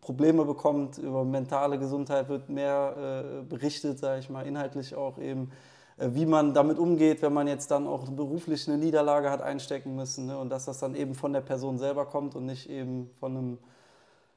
Probleme 0.00 0.44
bekommt, 0.44 0.98
über 0.98 1.24
mentale 1.24 1.78
Gesundheit 1.78 2.28
wird 2.28 2.48
mehr 2.48 3.44
berichtet, 3.48 3.98
sage 3.98 4.20
ich 4.20 4.30
mal, 4.30 4.46
inhaltlich 4.46 4.94
auch 4.94 5.18
eben 5.18 5.50
äh, 5.96 6.10
wie 6.12 6.26
man 6.26 6.54
damit 6.54 6.78
umgeht, 6.78 7.22
wenn 7.22 7.32
man 7.32 7.48
jetzt 7.48 7.70
dann 7.70 7.86
auch 7.86 8.08
beruflich 8.10 8.68
eine 8.68 8.78
Niederlage 8.78 9.30
hat 9.30 9.42
einstecken 9.42 9.96
müssen 9.96 10.26
ne? 10.26 10.38
und 10.38 10.50
dass 10.50 10.66
das 10.66 10.78
dann 10.78 10.94
eben 10.94 11.14
von 11.14 11.32
der 11.32 11.40
Person 11.40 11.78
selber 11.78 12.06
kommt 12.06 12.34
und 12.34 12.46
nicht 12.46 12.68
eben 12.68 13.10
von 13.18 13.36
einem 13.36 13.58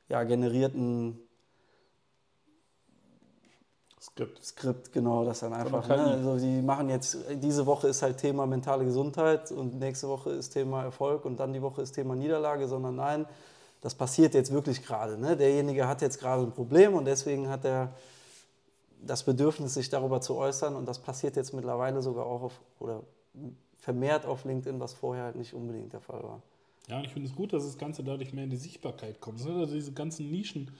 ja, 0.07 0.23
generierten 0.23 1.19
Skript. 4.01 4.43
Skript, 4.43 4.93
genau, 4.93 5.25
das 5.25 5.41
dann 5.41 5.51
einfach. 5.51 5.85
Ne? 5.89 5.95
Also 5.95 6.37
die 6.37 6.61
machen 6.61 6.89
jetzt, 6.89 7.17
diese 7.33 7.65
Woche 7.65 7.89
ist 7.89 8.01
halt 8.01 8.17
Thema 8.17 8.45
mentale 8.45 8.85
Gesundheit 8.85 9.51
und 9.51 9.77
nächste 9.77 10.07
Woche 10.07 10.31
ist 10.31 10.51
Thema 10.51 10.83
Erfolg 10.83 11.25
und 11.25 11.37
dann 11.41 11.51
die 11.51 11.61
Woche 11.61 11.81
ist 11.81 11.91
Thema 11.91 12.15
Niederlage, 12.15 12.69
sondern 12.69 12.95
nein, 12.95 13.25
das 13.81 13.95
passiert 13.95 14.33
jetzt 14.33 14.51
wirklich 14.51 14.83
gerade. 14.83 15.17
Ne? 15.17 15.37
Derjenige 15.37 15.87
hat 15.87 16.01
jetzt 16.01 16.19
gerade 16.19 16.43
ein 16.43 16.51
Problem 16.51 16.93
und 16.93 17.05
deswegen 17.05 17.49
hat 17.49 17.65
er 17.65 17.93
das 19.01 19.23
Bedürfnis, 19.23 19.73
sich 19.73 19.89
darüber 19.89 20.19
zu 20.21 20.35
äußern. 20.35 20.75
Und 20.75 20.87
das 20.87 20.99
passiert 20.99 21.35
jetzt 21.35 21.53
mittlerweile 21.53 22.01
sogar 22.01 22.25
auch 22.25 22.41
auf, 22.43 22.59
oder 22.79 23.03
vermehrt 23.77 24.25
auf 24.25 24.43
LinkedIn, 24.43 24.79
was 24.79 24.93
vorher 24.93 25.23
halt 25.23 25.35
nicht 25.35 25.53
unbedingt 25.53 25.93
der 25.93 26.01
Fall 26.01 26.21
war. 26.23 26.41
Ja, 26.89 26.97
und 26.97 27.05
ich 27.05 27.13
finde 27.13 27.29
es 27.29 27.35
gut, 27.35 27.53
dass 27.53 27.63
das 27.63 27.77
Ganze 27.77 28.03
dadurch 28.03 28.33
mehr 28.33 28.43
in 28.43 28.49
die 28.49 28.57
Sichtbarkeit 28.57 29.21
kommt. 29.21 29.39
Also 29.39 29.65
diese 29.65 29.93
ganzen 29.93 30.29
Nischen. 30.29 30.71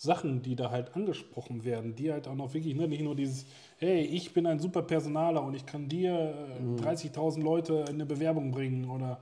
Sachen, 0.00 0.42
die 0.42 0.54
da 0.54 0.70
halt 0.70 0.94
angesprochen 0.94 1.64
werden, 1.64 1.96
die 1.96 2.12
halt 2.12 2.28
auch 2.28 2.36
noch 2.36 2.54
wirklich, 2.54 2.76
ne, 2.76 2.86
nicht 2.86 3.02
nur 3.02 3.16
dieses, 3.16 3.46
hey, 3.78 4.02
ich 4.02 4.32
bin 4.32 4.46
ein 4.46 4.60
super 4.60 4.82
Personaler 4.82 5.42
und 5.42 5.54
ich 5.54 5.66
kann 5.66 5.88
dir 5.88 6.34
mhm. 6.60 6.76
30.000 6.76 7.42
Leute 7.42 7.84
in 7.88 7.94
eine 7.94 8.06
Bewerbung 8.06 8.52
bringen 8.52 8.88
oder 8.88 9.20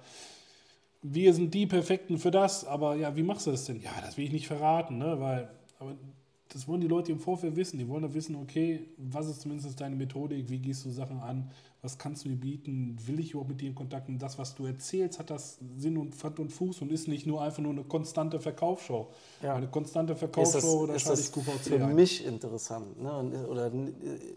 wir 1.12 1.34
sind 1.34 1.52
die 1.54 1.66
Perfekten 1.66 2.18
für 2.18 2.30
das, 2.30 2.64
aber 2.64 2.96
ja, 2.96 3.14
wie 3.16 3.22
machst 3.22 3.46
du 3.46 3.50
das 3.50 3.64
denn? 3.64 3.80
Ja, 3.82 3.90
das 4.04 4.16
will 4.16 4.24
ich 4.24 4.32
nicht 4.32 4.46
verraten, 4.46 4.98
ne, 4.98 5.20
weil, 5.20 5.48
aber 5.78 5.94
das 6.48 6.68
wollen 6.68 6.80
die 6.80 6.86
Leute 6.88 7.10
im 7.12 7.18
Vorfeld 7.18 7.56
wissen. 7.56 7.76
Die 7.78 7.88
wollen 7.88 8.04
ja 8.04 8.14
wissen, 8.14 8.36
okay, 8.36 8.86
was 8.96 9.26
ist 9.26 9.42
zumindest 9.42 9.78
deine 9.80 9.96
Methodik, 9.96 10.48
wie 10.48 10.58
gehst 10.58 10.84
du 10.84 10.90
Sachen 10.90 11.18
an, 11.20 11.50
was 11.82 11.98
kannst 11.98 12.24
du 12.24 12.28
mir 12.28 12.36
bieten, 12.36 12.96
will 13.06 13.20
ich 13.20 13.32
überhaupt 13.32 13.50
mit 13.50 13.60
dir 13.60 13.68
in 13.68 13.74
Kontakt 13.74 14.08
und 14.08 14.18
das, 14.20 14.38
was 14.38 14.54
du 14.54 14.64
erzählst, 14.64 15.18
hat 15.18 15.28
das 15.30 15.58
Sinn 15.76 15.98
und 15.98 16.14
Pfand 16.14 16.38
und 16.38 16.50
Fuß 16.52 16.80
und 16.82 16.92
ist 16.92 17.08
nicht 17.08 17.26
nur 17.26 17.42
einfach 17.42 17.62
nur 17.62 17.72
eine 17.72 17.82
konstante 17.84 18.40
Verkaufsshow. 18.40 19.08
Ja. 19.42 19.54
Eine 19.56 19.66
konstante 19.68 20.16
Verkaufsshow 20.16 20.84
oder 20.84 20.94
ist 20.94 21.02
schalte 21.02 21.20
das 21.20 21.28
ich 21.28 21.34
QVC 21.34 21.78
für 21.78 21.84
ein. 21.84 21.94
mich 21.94 22.24
interessant? 22.24 23.02
Ne? 23.02 23.12
Und, 23.12 23.34
oder 23.46 23.66
n- 23.66 23.94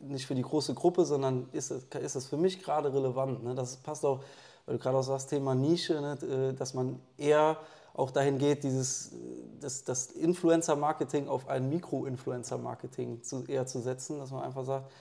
nicht 0.10 0.26
für 0.26 0.36
die 0.36 0.42
große 0.42 0.74
Gruppe, 0.74 1.06
sondern 1.06 1.48
ist 1.54 1.72
es, 1.72 1.84
ist 2.04 2.16
es 2.16 2.26
für 2.26 2.38
mich 2.38 2.62
gerade 2.62 2.94
relevant? 2.94 3.44
Ne? 3.44 3.56
Das 3.56 3.78
passt 3.78 4.04
auch, 4.04 4.22
weil 4.70 4.78
du 4.78 4.84
gerade 4.84 4.98
auch 4.98 5.04
sagst, 5.04 5.32
Thema 5.32 5.56
Nische, 5.56 6.00
ne? 6.00 6.52
äh, 6.52 6.54
dass 6.54 6.76
man 6.76 7.00
eher 7.18 7.58
auch 7.96 8.12
dahin 8.12 8.38
geht, 8.38 8.64
dieses, 8.64 9.08
äh, 9.08 9.16
das, 9.60 9.84
das 9.84 10.12
Influencer-Marketing 10.12 11.28
auf 11.28 11.50
ein 11.50 11.70
Mikro-Influencer-Marketing 11.70 13.24
zu, 13.24 13.46
eher 13.48 13.66
zu 13.66 13.80
setzen, 13.80 14.20
dass 14.20 14.30
man 14.30 14.44
einfach 14.44 14.64
sagt, 14.64 14.92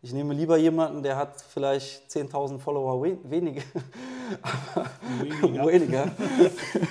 ich 0.00 0.12
nehme 0.12 0.32
lieber 0.32 0.56
jemanden, 0.56 1.02
der 1.02 1.16
hat 1.16 1.40
vielleicht 1.40 2.08
10.000 2.08 2.60
Follower 2.60 3.02
we 3.02 3.18
weniger, 3.24 3.62
Weniger. 5.20 5.66
weniger. 5.66 6.12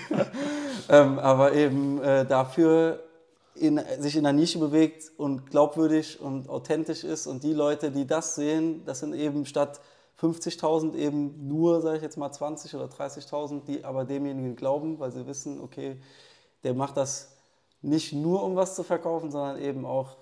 ähm, 0.89 1.17
aber 1.19 1.53
eben 1.53 2.01
äh, 2.01 2.25
dafür 2.25 3.01
in, 3.53 3.79
sich 3.99 4.17
in 4.17 4.23
der 4.23 4.33
Nische 4.33 4.59
bewegt 4.59 5.09
und 5.15 5.49
glaubwürdig 5.49 6.19
und 6.19 6.49
authentisch 6.49 7.05
ist. 7.05 7.27
Und 7.27 7.43
die 7.43 7.53
Leute, 7.53 7.91
die 7.91 8.05
das 8.05 8.35
sehen, 8.35 8.83
das 8.85 8.99
sind 8.99 9.13
eben 9.13 9.45
statt 9.45 9.79
50.000 10.19 10.95
eben 10.95 11.47
nur, 11.47 11.81
sage 11.81 11.97
ich 11.97 12.03
jetzt 12.03 12.17
mal, 12.17 12.31
20 12.31 12.73
oder 12.75 12.85
30.000, 12.85 13.65
die 13.65 13.83
aber 13.83 14.05
demjenigen 14.05 14.55
glauben, 14.55 14.99
weil 14.99 15.11
sie 15.11 15.27
wissen, 15.27 15.59
okay, 15.59 15.97
der 16.63 16.73
macht 16.73 16.97
das 16.97 17.35
nicht 17.81 18.13
nur, 18.13 18.43
um 18.43 18.55
was 18.55 18.75
zu 18.75 18.83
verkaufen, 18.83 19.29
sondern 19.29 19.61
eben 19.61 19.85
auch, 19.85 20.17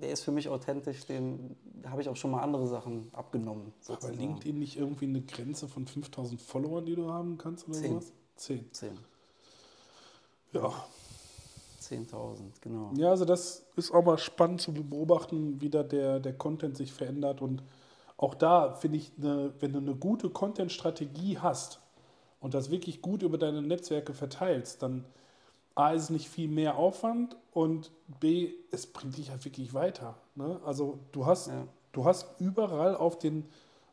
der 0.00 0.10
ist 0.10 0.22
für 0.22 0.30
mich 0.30 0.48
authentisch, 0.48 1.04
dem 1.06 1.56
habe 1.86 2.00
ich 2.02 2.08
auch 2.08 2.16
schon 2.16 2.30
mal 2.30 2.42
andere 2.42 2.66
Sachen 2.68 3.08
abgenommen. 3.12 3.72
Aber 3.86 3.94
sozusagen. 3.94 4.18
LinkedIn 4.18 4.58
nicht 4.58 4.76
irgendwie 4.76 5.06
eine 5.06 5.20
Grenze 5.22 5.68
von 5.68 5.86
5000 5.86 6.40
Followern, 6.40 6.86
die 6.86 6.94
du 6.94 7.10
haben 7.10 7.38
kannst 7.38 7.68
oder 7.68 7.78
Zehn. 7.78 7.90
sowas? 7.90 8.12
Zehn. 8.36 8.72
10. 8.72 8.98
Ja. 10.52 10.72
10.000, 11.80 12.40
genau. 12.60 12.92
Ja, 12.96 13.10
also 13.10 13.24
das 13.24 13.64
ist 13.76 13.92
auch 13.92 14.04
mal 14.04 14.18
spannend 14.18 14.60
zu 14.60 14.72
beobachten, 14.72 15.60
wie 15.60 15.70
da 15.70 15.82
der, 15.82 16.20
der 16.20 16.34
Content 16.34 16.76
sich 16.76 16.92
verändert. 16.92 17.40
Und 17.40 17.62
auch 18.18 18.34
da 18.34 18.74
finde 18.74 18.98
ich, 18.98 19.12
eine, 19.18 19.52
wenn 19.60 19.72
du 19.72 19.78
eine 19.78 19.94
gute 19.94 20.28
Content-Strategie 20.28 21.38
hast 21.38 21.80
und 22.40 22.52
das 22.52 22.70
wirklich 22.70 23.00
gut 23.00 23.22
über 23.22 23.38
deine 23.38 23.62
Netzwerke 23.62 24.12
verteilst, 24.12 24.82
dann 24.82 25.04
A 25.74 25.92
ist 25.92 26.04
es 26.04 26.10
nicht 26.10 26.28
viel 26.28 26.48
mehr 26.48 26.76
Aufwand 26.76 27.36
und 27.52 27.92
B, 28.20 28.52
es 28.72 28.86
bringt 28.88 29.16
dich 29.16 29.30
halt 29.30 29.44
wirklich 29.44 29.72
weiter. 29.72 30.16
Ne? 30.34 30.60
Also 30.64 30.98
du 31.12 31.24
hast, 31.24 31.46
Ja. 31.46 31.68
du 31.92 32.04
hast 32.04 32.26
überall 32.40 32.96
auf 32.96 33.18
den, 33.18 33.46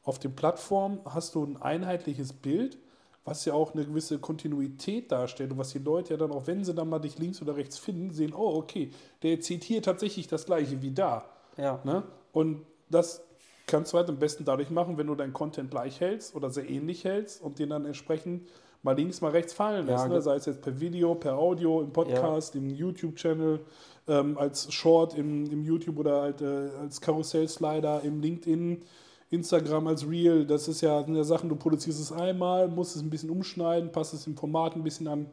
auf 0.03 0.17
den 0.17 0.35
Plattformen 0.35 0.99
hast 1.05 1.35
du 1.35 1.43
ein 1.45 1.61
einheitliches 1.61 2.33
Bild, 2.33 2.79
was 3.23 3.45
ja 3.45 3.53
auch 3.53 3.73
eine 3.73 3.85
gewisse 3.85 4.17
Kontinuität 4.17 5.11
darstellt 5.11 5.51
und 5.51 5.57
was 5.59 5.69
die 5.69 5.79
Leute 5.79 6.13
ja 6.13 6.17
dann 6.17 6.31
auch, 6.31 6.47
wenn 6.47 6.63
sie 6.63 6.73
dann 6.73 6.89
mal 6.89 6.99
dich 6.99 7.19
links 7.19 7.41
oder 7.41 7.55
rechts 7.55 7.77
finden, 7.77 8.11
sehen, 8.11 8.33
oh 8.35 8.55
okay, 8.55 8.91
der 9.21 9.39
zieht 9.39 9.63
hier 9.63 9.81
tatsächlich 9.83 10.27
das 10.27 10.45
gleiche 10.45 10.81
wie 10.81 10.91
da. 10.91 11.25
Ja, 11.57 11.79
Ne? 11.83 12.03
Und 12.33 12.65
das 12.89 13.23
kannst 13.67 13.93
du 13.93 13.97
halt 13.97 14.09
am 14.09 14.17
besten 14.17 14.45
dadurch 14.45 14.69
machen, 14.69 14.97
wenn 14.97 15.07
du 15.07 15.15
deinen 15.15 15.33
Content 15.33 15.71
gleich 15.71 15.99
hältst 15.99 16.35
oder 16.35 16.49
sehr 16.49 16.69
ähnlich 16.69 17.03
hältst 17.03 17.41
und 17.41 17.59
den 17.59 17.69
dann 17.69 17.85
entsprechend 17.85 18.47
mal 18.83 18.95
links, 18.95 19.21
mal 19.21 19.31
rechts 19.31 19.53
fallen 19.53 19.87
Ja, 19.87 19.93
lässt. 19.93 20.05
ne? 20.07 20.13
ge- 20.13 20.21
Sei 20.21 20.35
es 20.35 20.45
jetzt 20.45 20.61
per 20.61 20.79
Video, 20.79 21.15
per 21.15 21.37
Audio, 21.37 21.81
im 21.81 21.91
Podcast, 21.91 22.55
im 22.55 22.69
YouTube-Channel, 22.69 23.59
ähm, 24.07 24.37
als 24.37 24.71
Short 24.71 25.17
im, 25.17 25.49
im 25.51 25.63
YouTube 25.63 25.97
oder 25.97 26.21
halt, 26.21 26.41
äh, 26.41 26.69
als 26.79 27.01
Karussell-Slider 27.01 28.01
im 28.03 28.21
LinkedIn, 28.21 28.83
Instagram 29.31 29.87
als 29.87 30.07
Reel. 30.07 30.45
Das 30.45 30.67
ist 30.67 30.81
ja 30.81 30.99
eine 30.99 31.23
Sache, 31.23 31.47
du 31.47 31.55
produzierst 31.55 31.99
es 31.99 32.11
einmal, 32.11 32.67
musst 32.67 32.95
es 32.95 33.01
ein 33.01 33.09
bisschen 33.09 33.31
umschneiden, 33.31 33.91
passt 33.91 34.13
es 34.13 34.27
im 34.27 34.37
Format 34.37 34.75
ein 34.75 34.83
bisschen 34.83 35.07
an 35.07 35.25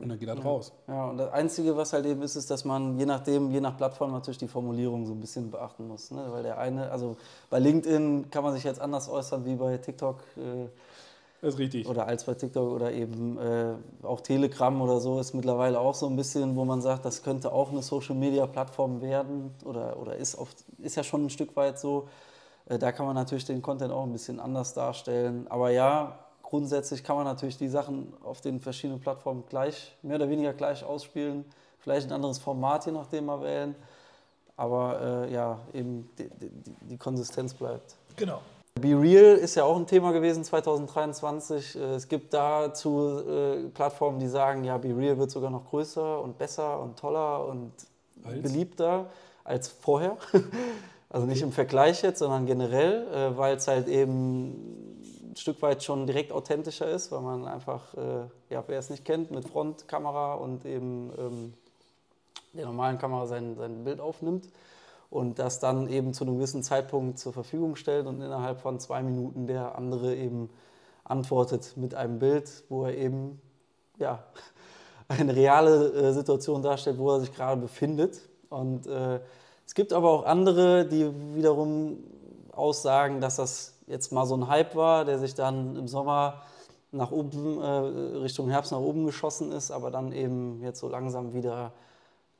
und 0.00 0.08
dann 0.10 0.18
geht 0.18 0.28
das 0.28 0.44
raus. 0.44 0.72
Ja, 0.86 1.06
und 1.06 1.18
das 1.18 1.32
Einzige, 1.32 1.76
was 1.76 1.92
halt 1.92 2.06
eben 2.06 2.22
ist, 2.22 2.36
ist, 2.36 2.50
dass 2.50 2.64
man 2.64 2.98
je 2.98 3.06
nachdem, 3.06 3.50
je 3.50 3.60
nach 3.60 3.76
Plattform 3.76 4.12
natürlich 4.12 4.38
die 4.38 4.46
Formulierung 4.46 5.06
so 5.06 5.12
ein 5.12 5.20
bisschen 5.20 5.50
beachten 5.50 5.88
muss. 5.88 6.12
Ne? 6.12 6.24
Weil 6.30 6.44
der 6.44 6.58
eine, 6.58 6.90
also 6.90 7.16
bei 7.50 7.58
LinkedIn 7.58 8.30
kann 8.30 8.44
man 8.44 8.54
sich 8.54 8.62
jetzt 8.62 8.80
anders 8.80 9.08
äußern 9.08 9.44
wie 9.44 9.56
bei 9.56 9.76
TikTok 9.78 10.20
äh, 10.36 10.68
Das 11.40 11.54
ist 11.54 11.58
richtig. 11.58 11.88
oder 11.88 12.06
als 12.06 12.24
bei 12.24 12.34
TikTok 12.34 12.70
oder 12.70 12.92
eben 12.92 13.38
äh, 13.38 13.74
auch 14.04 14.20
Telegram 14.20 14.80
oder 14.80 15.00
so 15.00 15.18
ist 15.18 15.34
mittlerweile 15.34 15.80
auch 15.80 15.94
so 15.94 16.06
ein 16.06 16.14
bisschen, 16.14 16.54
wo 16.54 16.64
man 16.64 16.80
sagt, 16.80 17.04
das 17.04 17.24
könnte 17.24 17.50
auch 17.52 17.72
eine 17.72 17.82
Social 17.82 18.14
Media 18.14 18.46
Plattform 18.46 19.00
werden 19.00 19.52
oder, 19.64 19.98
oder 19.98 20.14
ist, 20.16 20.38
oft, 20.38 20.64
ist 20.78 20.94
ja 20.94 21.02
schon 21.02 21.24
ein 21.24 21.30
Stück 21.30 21.56
weit 21.56 21.76
so. 21.80 22.08
Äh, 22.66 22.78
da 22.78 22.92
kann 22.92 23.04
man 23.04 23.16
natürlich 23.16 23.46
den 23.46 23.62
Content 23.62 23.92
auch 23.92 24.04
ein 24.04 24.12
bisschen 24.12 24.38
anders 24.38 24.74
darstellen. 24.74 25.46
Aber 25.48 25.70
ja, 25.70 26.20
grundsätzlich 26.48 27.04
kann 27.04 27.16
man 27.16 27.26
natürlich 27.26 27.58
die 27.58 27.68
Sachen 27.68 28.14
auf 28.24 28.40
den 28.40 28.58
verschiedenen 28.58 29.00
Plattformen 29.00 29.44
gleich, 29.50 29.94
mehr 30.00 30.16
oder 30.16 30.30
weniger 30.30 30.54
gleich 30.54 30.82
ausspielen. 30.82 31.44
Vielleicht 31.78 32.06
ein 32.06 32.12
anderes 32.12 32.38
Format 32.38 32.86
je 32.86 32.92
nachdem 32.92 33.26
mal 33.26 33.42
wählen. 33.42 33.74
Aber 34.56 35.26
äh, 35.28 35.32
ja, 35.32 35.58
eben 35.74 36.08
die, 36.18 36.30
die, 36.40 36.50
die 36.88 36.96
Konsistenz 36.96 37.52
bleibt. 37.52 37.96
Genau. 38.16 38.40
Be 38.80 38.98
Real 38.98 39.36
ist 39.36 39.56
ja 39.56 39.64
auch 39.64 39.76
ein 39.76 39.86
Thema 39.86 40.10
gewesen 40.12 40.42
2023. 40.42 41.76
Äh, 41.76 41.80
Es 41.96 42.08
gibt 42.08 42.32
dazu 42.32 43.20
äh, 43.28 43.68
Plattformen, 43.68 44.18
die 44.18 44.28
sagen, 44.28 44.64
ja, 44.64 44.78
Be 44.78 44.96
Real 44.96 45.18
wird 45.18 45.30
sogar 45.30 45.50
noch 45.50 45.68
größer 45.68 46.22
und 46.22 46.38
besser 46.38 46.80
und 46.80 46.98
toller 46.98 47.44
und 47.46 47.72
Als? 48.24 48.40
beliebter 48.40 49.10
als 49.44 49.68
vorher. 49.68 50.16
Also 51.10 51.26
nicht 51.26 51.40
im 51.40 51.52
Vergleich 51.52 52.02
jetzt, 52.02 52.18
sondern 52.18 52.44
generell, 52.44 53.06
äh, 53.06 53.38
weil 53.38 53.56
es 53.56 53.66
halt 53.66 53.88
eben 53.88 54.77
Stück 55.40 55.62
weit 55.62 55.82
schon 55.82 56.06
direkt 56.06 56.32
authentischer 56.32 56.90
ist, 56.90 57.12
weil 57.12 57.20
man 57.20 57.46
einfach, 57.46 57.94
äh, 57.94 58.26
ja, 58.50 58.64
wer 58.66 58.78
es 58.78 58.90
nicht 58.90 59.04
kennt, 59.04 59.30
mit 59.30 59.48
Frontkamera 59.48 60.34
und 60.34 60.64
eben 60.64 61.12
ähm, 61.18 61.54
der 62.52 62.66
normalen 62.66 62.98
Kamera 62.98 63.26
sein, 63.26 63.56
sein 63.56 63.84
Bild 63.84 64.00
aufnimmt 64.00 64.48
und 65.10 65.38
das 65.38 65.60
dann 65.60 65.88
eben 65.88 66.12
zu 66.12 66.24
einem 66.24 66.36
gewissen 66.36 66.62
Zeitpunkt 66.62 67.18
zur 67.18 67.32
Verfügung 67.32 67.76
stellt 67.76 68.06
und 68.06 68.20
innerhalb 68.20 68.60
von 68.60 68.78
zwei 68.80 69.02
Minuten 69.02 69.46
der 69.46 69.76
andere 69.76 70.14
eben 70.14 70.50
antwortet 71.04 71.76
mit 71.76 71.94
einem 71.94 72.18
Bild, 72.18 72.64
wo 72.68 72.84
er 72.84 72.96
eben 72.96 73.40
ja, 73.98 74.22
eine 75.08 75.34
reale 75.34 75.92
äh, 75.92 76.12
Situation 76.12 76.62
darstellt, 76.62 76.98
wo 76.98 77.12
er 77.12 77.20
sich 77.20 77.34
gerade 77.34 77.60
befindet. 77.60 78.20
Und 78.50 78.86
äh, 78.86 79.20
es 79.66 79.74
gibt 79.74 79.92
aber 79.92 80.10
auch 80.10 80.24
andere, 80.24 80.86
die 80.86 81.10
wiederum 81.34 81.98
aussagen, 82.52 83.20
dass 83.20 83.36
das 83.36 83.77
jetzt 83.88 84.12
mal 84.12 84.26
so 84.26 84.36
ein 84.36 84.48
Hype 84.48 84.74
war, 84.74 85.04
der 85.04 85.18
sich 85.18 85.34
dann 85.34 85.76
im 85.76 85.88
Sommer 85.88 86.42
nach 86.92 87.10
oben, 87.10 87.60
äh, 87.60 88.18
Richtung 88.18 88.48
Herbst 88.48 88.72
nach 88.72 88.80
oben 88.80 89.06
geschossen 89.06 89.52
ist, 89.52 89.70
aber 89.70 89.90
dann 89.90 90.12
eben 90.12 90.62
jetzt 90.62 90.80
so 90.80 90.88
langsam 90.88 91.34
wieder 91.34 91.72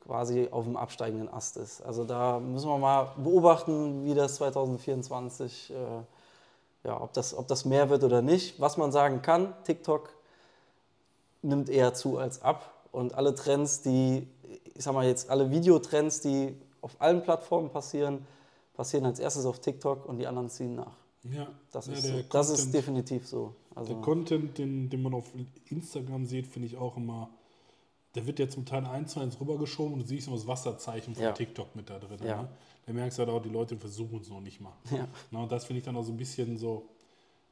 quasi 0.05 0.49
auf 0.50 0.64
dem 0.64 0.76
absteigenden 0.76 1.28
Ast 1.28 1.59
ist. 1.59 1.83
Also 1.83 2.05
da 2.05 2.40
müssen 2.40 2.69
wir 2.69 2.78
mal 2.78 3.12
beobachten, 3.17 4.05
wie 4.05 4.14
das 4.14 4.37
2024, 4.37 5.71
äh, 5.71 5.75
ja, 6.88 7.00
ob 7.00 7.12
das, 7.12 7.37
ob 7.37 7.47
das 7.47 7.64
mehr 7.64 7.90
wird 7.90 8.05
oder 8.05 8.23
nicht. 8.23 8.59
Was 8.61 8.78
man 8.78 8.90
sagen 8.90 9.21
kann, 9.21 9.52
TikTok 9.64 10.09
nimmt 11.43 11.69
eher 11.69 11.93
zu 11.93 12.17
als 12.19 12.40
ab 12.40 12.73
und 12.90 13.14
alle 13.14 13.35
Trends, 13.35 13.83
die, 13.83 14.26
ich 14.75 14.83
sag 14.83 14.95
mal 14.95 15.07
jetzt, 15.07 15.28
alle 15.28 15.50
Videotrends, 15.50 16.23
die 16.23 16.57
auf 16.81 16.97
allen 17.00 17.23
Plattformen 17.23 17.69
passieren, 17.69 18.26
passieren 18.75 19.05
als 19.05 19.19
erstes 19.19 19.45
auf 19.45 19.59
TikTok 19.59 20.07
und 20.07 20.19
die 20.19 20.26
anderen 20.26 20.49
ziehen 20.49 20.75
nach. 20.75 20.97
Ja, 21.33 21.49
Das, 21.73 21.87
ja, 21.87 21.93
ist, 21.95 22.03
so. 22.07 22.23
das 22.31 22.49
ist 22.51 22.57
Content- 22.59 22.75
definitiv 22.75 23.27
so. 23.27 23.55
Also, 23.75 23.93
Der 23.95 24.03
Content, 24.03 24.59
den, 24.59 24.89
den 24.91 25.03
man 25.03 25.15
auf 25.15 25.33
Instagram 25.67 26.27
sieht, 26.27 26.47
finde 26.47 26.67
ich 26.67 26.77
auch 26.77 26.97
immer, 26.97 27.31
der 28.15 28.27
wird 28.27 28.39
ja 28.39 28.49
zum 28.49 28.65
Teil 28.67 28.85
eins 28.87 29.13
zu 29.13 29.21
eins 29.21 29.41
rübergeschoben 29.41 29.93
und 29.95 30.01
du 30.01 30.07
siehst 30.07 30.29
noch 30.29 30.35
das 30.35 30.47
Wasserzeichen 30.47 31.15
von 31.15 31.23
Ja. 31.23 31.33
TikTok 31.33 31.77
mit 31.77 31.89
da 31.91 31.99
drin. 31.99 32.19
Ja. 32.25 32.43
Ne? 32.43 32.49
Da 32.87 32.93
merkst 32.93 33.19
du 33.19 33.23
halt 33.23 33.31
auch, 33.31 33.43
die 33.43 33.51
Leute 33.51 33.77
versuchen 33.77 34.21
es 34.21 34.29
noch 34.29 34.41
nicht 34.41 34.61
mal. 34.61 34.73
ja. 34.91 35.07
Na, 35.31 35.43
und 35.43 35.53
das 35.53 35.65
finde 35.67 35.79
ich 35.79 35.85
dann 35.85 35.97
auch 35.97 36.03
so 36.03 36.13
ein 36.13 36.17
bisschen 36.17 36.57
so, 36.59 36.89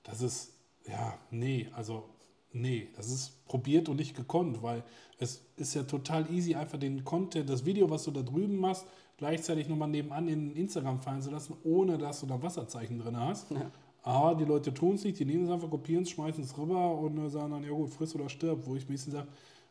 das 0.03 0.21
ist, 0.23 0.53
ja, 0.89 1.19
nee, 1.31 1.69
also, 1.77 2.05
nee, 2.53 2.89
das 2.97 3.11
ist 3.11 3.45
probiert 3.47 3.89
und 3.89 3.97
nicht 3.97 4.17
gekonnt, 4.17 4.63
weil 4.63 4.83
es 5.19 5.43
ist 5.57 5.75
ja 5.75 5.83
total 5.85 6.31
easy, 6.33 6.55
einfach 6.55 6.79
den 6.79 7.05
Content, 7.05 7.49
das 7.51 7.65
Video, 7.65 7.89
was 7.91 8.05
du 8.05 8.11
da 8.11 8.23
drüben 8.23 8.57
machst, 8.57 8.87
gleichzeitig 9.17 9.69
nochmal 9.69 9.89
nebenan 9.89 10.29
in 10.29 10.55
Instagram 10.55 11.01
fallen 11.01 11.23
zu 11.23 11.31
lassen, 11.31 11.57
ohne 11.65 11.99
dass 11.99 12.21
du 12.21 12.27
da 12.27 12.43
Wasserzeichen 12.43 12.99
drin 12.99 13.19
hast. 13.19 13.51
Ja. 13.51 13.71
Aber 14.03 14.37
die 14.37 14.45
Leute 14.45 14.73
tun 14.73 14.95
es 14.95 15.05
nicht, 15.05 15.19
die 15.19 15.25
nehmen 15.25 15.45
es 15.45 15.51
einfach, 15.51 15.69
kopieren 15.69 16.05
es, 16.05 16.11
schmeißen 16.11 16.45
es 16.45 16.57
rüber 16.57 16.97
und 16.97 17.29
sagen 17.31 17.51
dann, 17.51 17.65
ja 17.65 17.71
gut, 17.71 17.91
friss 17.91 18.15
oder 18.15 18.29
stirb, 18.29 18.67
wo 18.67 18.77
ich 18.77 18.85
ein 18.85 18.93
bisschen 18.93 19.13
sage, 19.13 19.27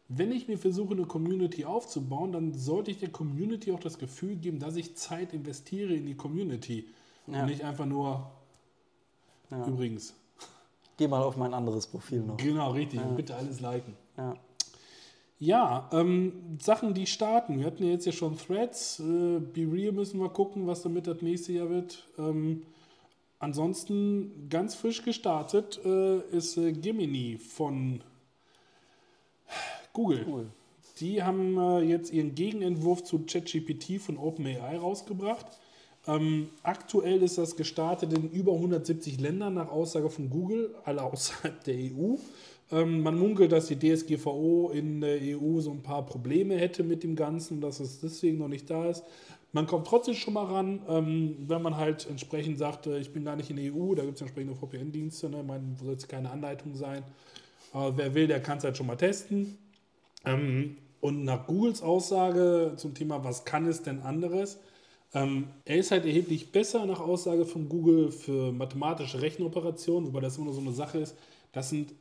wenn 0.07 0.31
ich 0.31 0.47
mir 0.47 0.57
versuche, 0.57 0.93
eine 0.93 1.05
Community 1.05 1.65
aufzubauen, 1.65 2.31
dann 2.31 2.53
sollte 2.53 2.91
ich 2.91 2.99
der 2.99 3.09
Community 3.09 3.71
auch 3.71 3.79
das 3.79 3.97
Gefühl 3.97 4.35
geben, 4.35 4.59
dass 4.59 4.75
ich 4.75 4.95
Zeit 4.95 5.33
investiere 5.33 5.93
in 5.93 6.05
die 6.05 6.15
Community. 6.15 6.85
Ja. 7.27 7.41
Und 7.41 7.47
nicht 7.47 7.63
einfach 7.63 7.85
nur, 7.85 8.29
Ja. 9.49 9.65
übrigens. 9.65 10.15
Geh 10.97 11.07
mal 11.07 11.23
auf 11.23 11.37
mein 11.37 11.53
anderes 11.53 11.87
Profil 11.87 12.21
noch. 12.21 12.37
Genau, 12.37 12.71
richtig. 12.71 13.01
Und 13.01 13.15
bitte 13.15 13.35
alles 13.35 13.61
liken. 13.61 13.93
Ja. 14.17 14.35
Ja, 15.37 15.89
ähm, 15.91 16.57
Sachen, 16.61 16.93
die 16.93 17.05
starten. 17.05 17.59
Wir 17.59 17.65
hatten 17.65 17.83
ja 17.83 17.91
jetzt 17.91 18.05
ja 18.05 18.13
schon 18.13 18.37
Threads. 18.37 18.99
Äh, 18.99 19.39
Be 19.39 19.67
Real 19.69 19.91
müssen 19.91 20.19
wir 20.19 20.29
gucken, 20.29 20.65
was 20.65 20.81
damit 20.81 21.07
das 21.07 21.21
nächste 21.21 21.51
Jahr 21.53 21.69
wird. 21.69 22.07
Ähm, 22.17 22.63
ansonsten 23.39 24.47
ganz 24.49 24.75
frisch 24.75 25.03
gestartet 25.03 25.81
äh, 25.83 26.19
ist 26.35 26.57
äh, 26.57 26.71
Gemini 26.71 27.37
von 27.37 28.01
Google. 29.91 30.25
Cool. 30.27 30.45
Die 30.99 31.21
haben 31.21 31.57
äh, 31.57 31.79
jetzt 31.81 32.13
ihren 32.13 32.33
Gegenentwurf 32.35 33.03
zu 33.03 33.25
ChatGPT 33.25 33.99
von 33.99 34.17
OpenAI 34.17 34.77
rausgebracht. 34.77 35.45
Ähm, 36.07 36.49
aktuell 36.63 37.21
ist 37.23 37.37
das 37.37 37.57
gestartet 37.57 38.13
in 38.13 38.29
über 38.29 38.53
170 38.53 39.19
Ländern 39.19 39.55
nach 39.55 39.69
Aussage 39.69 40.09
von 40.09 40.29
Google, 40.29 40.75
alle 40.85 41.01
außerhalb 41.03 41.61
der 41.65 41.75
EU. 41.75 42.15
Ähm, 42.71 43.01
man 43.01 43.17
munkelt, 43.17 43.51
dass 43.51 43.67
die 43.67 43.77
DSGVO 43.77 44.71
in 44.73 45.01
der 45.01 45.19
EU 45.21 45.59
so 45.59 45.71
ein 45.71 45.83
paar 45.83 46.05
Probleme 46.05 46.55
hätte 46.55 46.83
mit 46.83 47.03
dem 47.03 47.15
Ganzen, 47.15 47.61
dass 47.61 47.79
es 47.79 47.99
deswegen 47.99 48.39
noch 48.39 48.47
nicht 48.47 48.69
da 48.69 48.89
ist. 48.89 49.03
Man 49.51 49.67
kommt 49.67 49.87
trotzdem 49.87 50.15
schon 50.15 50.33
mal 50.33 50.45
ran, 50.45 50.81
ähm, 50.89 51.37
wenn 51.47 51.61
man 51.61 51.77
halt 51.77 52.09
entsprechend 52.09 52.57
sagt, 52.57 52.87
äh, 52.87 52.99
ich 52.99 53.13
bin 53.13 53.23
gar 53.23 53.35
nicht 53.35 53.49
in 53.49 53.57
der 53.57 53.73
EU, 53.73 53.93
da 53.93 54.03
gibt 54.03 54.15
es 54.15 54.21
entsprechende 54.21 54.55
VPN-Dienste, 54.55 55.29
ne? 55.29 55.43
man 55.43 55.77
soll 55.77 55.93
es 55.93 56.07
keine 56.07 56.31
Anleitung 56.31 56.75
sein. 56.75 57.03
Aber 57.71 57.97
wer 57.97 58.15
will, 58.15 58.27
der 58.27 58.41
kann 58.41 58.57
es 58.57 58.63
halt 58.63 58.75
schon 58.77 58.87
mal 58.87 58.95
testen. 58.95 59.57
Ähm, 60.25 60.77
und 61.01 61.23
nach 61.23 61.45
Googles 61.45 61.83
Aussage 61.83 62.73
zum 62.77 62.95
Thema, 62.95 63.23
was 63.23 63.45
kann 63.45 63.67
es 63.67 63.83
denn 63.83 64.01
anderes? 64.01 64.59
Er 65.13 65.77
ist 65.77 65.91
halt 65.91 66.05
erheblich 66.05 66.51
besser 66.51 66.85
nach 66.85 66.99
Aussage 66.99 67.45
von 67.45 67.69
Google 67.69 68.11
für 68.11 68.51
mathematische 68.51 69.21
Rechenoperationen, 69.21 70.07
wobei 70.07 70.19
das 70.19 70.35
immer 70.35 70.45
nur 70.45 70.55
so 70.55 70.61
eine 70.61 70.73
Sache 70.73 70.97
ist. 70.97 71.15
Das 71.53 71.69
sind 71.69 71.93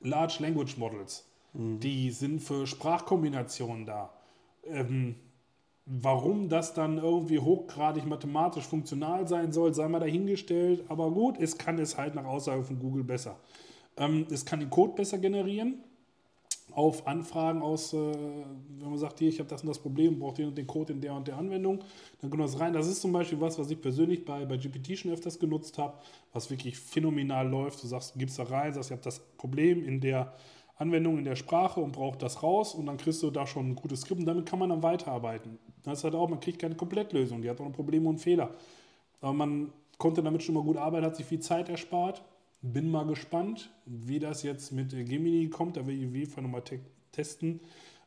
Large 0.00 0.38
Language 0.40 0.76
Models. 0.76 1.24
Die 1.52 2.10
sind 2.10 2.40
für 2.40 2.66
Sprachkombinationen 2.66 3.86
da. 3.86 4.12
Ähm, 4.64 5.16
warum 5.86 6.48
das 6.48 6.74
dann 6.74 6.98
irgendwie 6.98 7.38
hochgradig 7.38 8.04
mathematisch 8.04 8.64
funktional 8.64 9.26
sein 9.26 9.52
soll, 9.52 9.72
sei 9.72 9.88
mal 9.88 10.00
dahingestellt. 10.00 10.84
Aber 10.88 11.10
gut, 11.10 11.38
es 11.38 11.56
kann 11.56 11.78
es 11.78 11.96
halt 11.96 12.14
nach 12.14 12.24
Aussage 12.24 12.62
von 12.62 12.78
Google 12.78 13.04
besser. 13.04 13.36
Ähm, 13.96 14.26
es 14.30 14.44
kann 14.44 14.60
den 14.60 14.70
Code 14.70 14.94
besser 14.94 15.18
generieren 15.18 15.82
auf 16.76 17.06
Anfragen 17.06 17.62
aus, 17.62 17.94
äh, 17.94 17.96
wenn 17.96 18.90
man 18.90 18.98
sagt, 18.98 19.18
hier, 19.18 19.30
ich 19.30 19.38
habe 19.38 19.48
das 19.48 19.62
und 19.62 19.68
das 19.68 19.78
Problem, 19.78 20.18
braucht 20.18 20.36
den 20.36 20.48
und 20.48 20.58
den 20.58 20.66
Code 20.66 20.92
in 20.92 21.00
der 21.00 21.14
und 21.14 21.26
der 21.26 21.38
Anwendung, 21.38 21.82
dann 22.20 22.28
kommt 22.28 22.42
das 22.42 22.60
rein. 22.60 22.74
Das 22.74 22.86
ist 22.86 23.00
zum 23.00 23.12
Beispiel 23.12 23.40
was, 23.40 23.58
was 23.58 23.70
ich 23.70 23.80
persönlich 23.80 24.26
bei, 24.26 24.44
bei 24.44 24.58
GPT 24.58 24.98
schon 24.98 25.10
öfters 25.10 25.38
genutzt 25.38 25.78
habe, 25.78 25.94
was 26.34 26.50
wirklich 26.50 26.78
phänomenal 26.78 27.48
läuft. 27.48 27.82
Du 27.82 27.86
sagst, 27.86 28.14
gibst 28.18 28.38
da 28.38 28.42
rein, 28.42 28.74
sagst, 28.74 28.90
ich 28.90 28.92
habe 28.92 29.02
das 29.02 29.20
Problem 29.38 29.82
in 29.82 30.00
der 30.00 30.34
Anwendung, 30.76 31.16
in 31.16 31.24
der 31.24 31.36
Sprache 31.36 31.80
und 31.80 31.92
braucht 31.92 32.20
das 32.20 32.42
raus 32.42 32.74
und 32.74 32.84
dann 32.84 32.98
kriegst 32.98 33.22
du 33.22 33.30
da 33.30 33.46
schon 33.46 33.70
ein 33.70 33.74
gutes 33.74 34.02
Skript 34.02 34.20
und 34.20 34.26
damit 34.26 34.44
kann 34.44 34.58
man 34.58 34.68
dann 34.68 34.82
weiterarbeiten. 34.82 35.58
Das 35.82 35.98
ist 35.98 36.04
halt 36.04 36.14
auch, 36.14 36.28
man 36.28 36.40
kriegt 36.40 36.58
keine 36.58 36.74
Komplettlösung, 36.74 37.40
die 37.40 37.48
hat 37.48 37.58
auch 37.58 37.64
noch 37.64 37.72
Probleme 37.72 38.06
und 38.06 38.18
Fehler. 38.18 38.50
Aber 39.22 39.32
man 39.32 39.72
konnte 39.96 40.22
damit 40.22 40.42
schon 40.42 40.54
mal 40.54 40.62
gut 40.62 40.76
arbeiten, 40.76 41.06
hat 41.06 41.16
sich 41.16 41.24
viel 41.24 41.40
Zeit 41.40 41.70
erspart. 41.70 42.22
Bin 42.72 42.90
mal 42.90 43.06
gespannt, 43.06 43.70
wie 43.84 44.18
das 44.18 44.42
jetzt 44.42 44.72
mit 44.72 44.92
äh, 44.92 45.04
Gemini 45.04 45.48
kommt. 45.48 45.76
Da 45.76 45.86
will 45.86 45.98
ich 45.98 46.08
auf 46.08 46.14
jeden 46.14 46.30
Fall 46.30 46.42
nochmal 46.42 46.62
te 46.62 46.80
testen. 47.12 47.60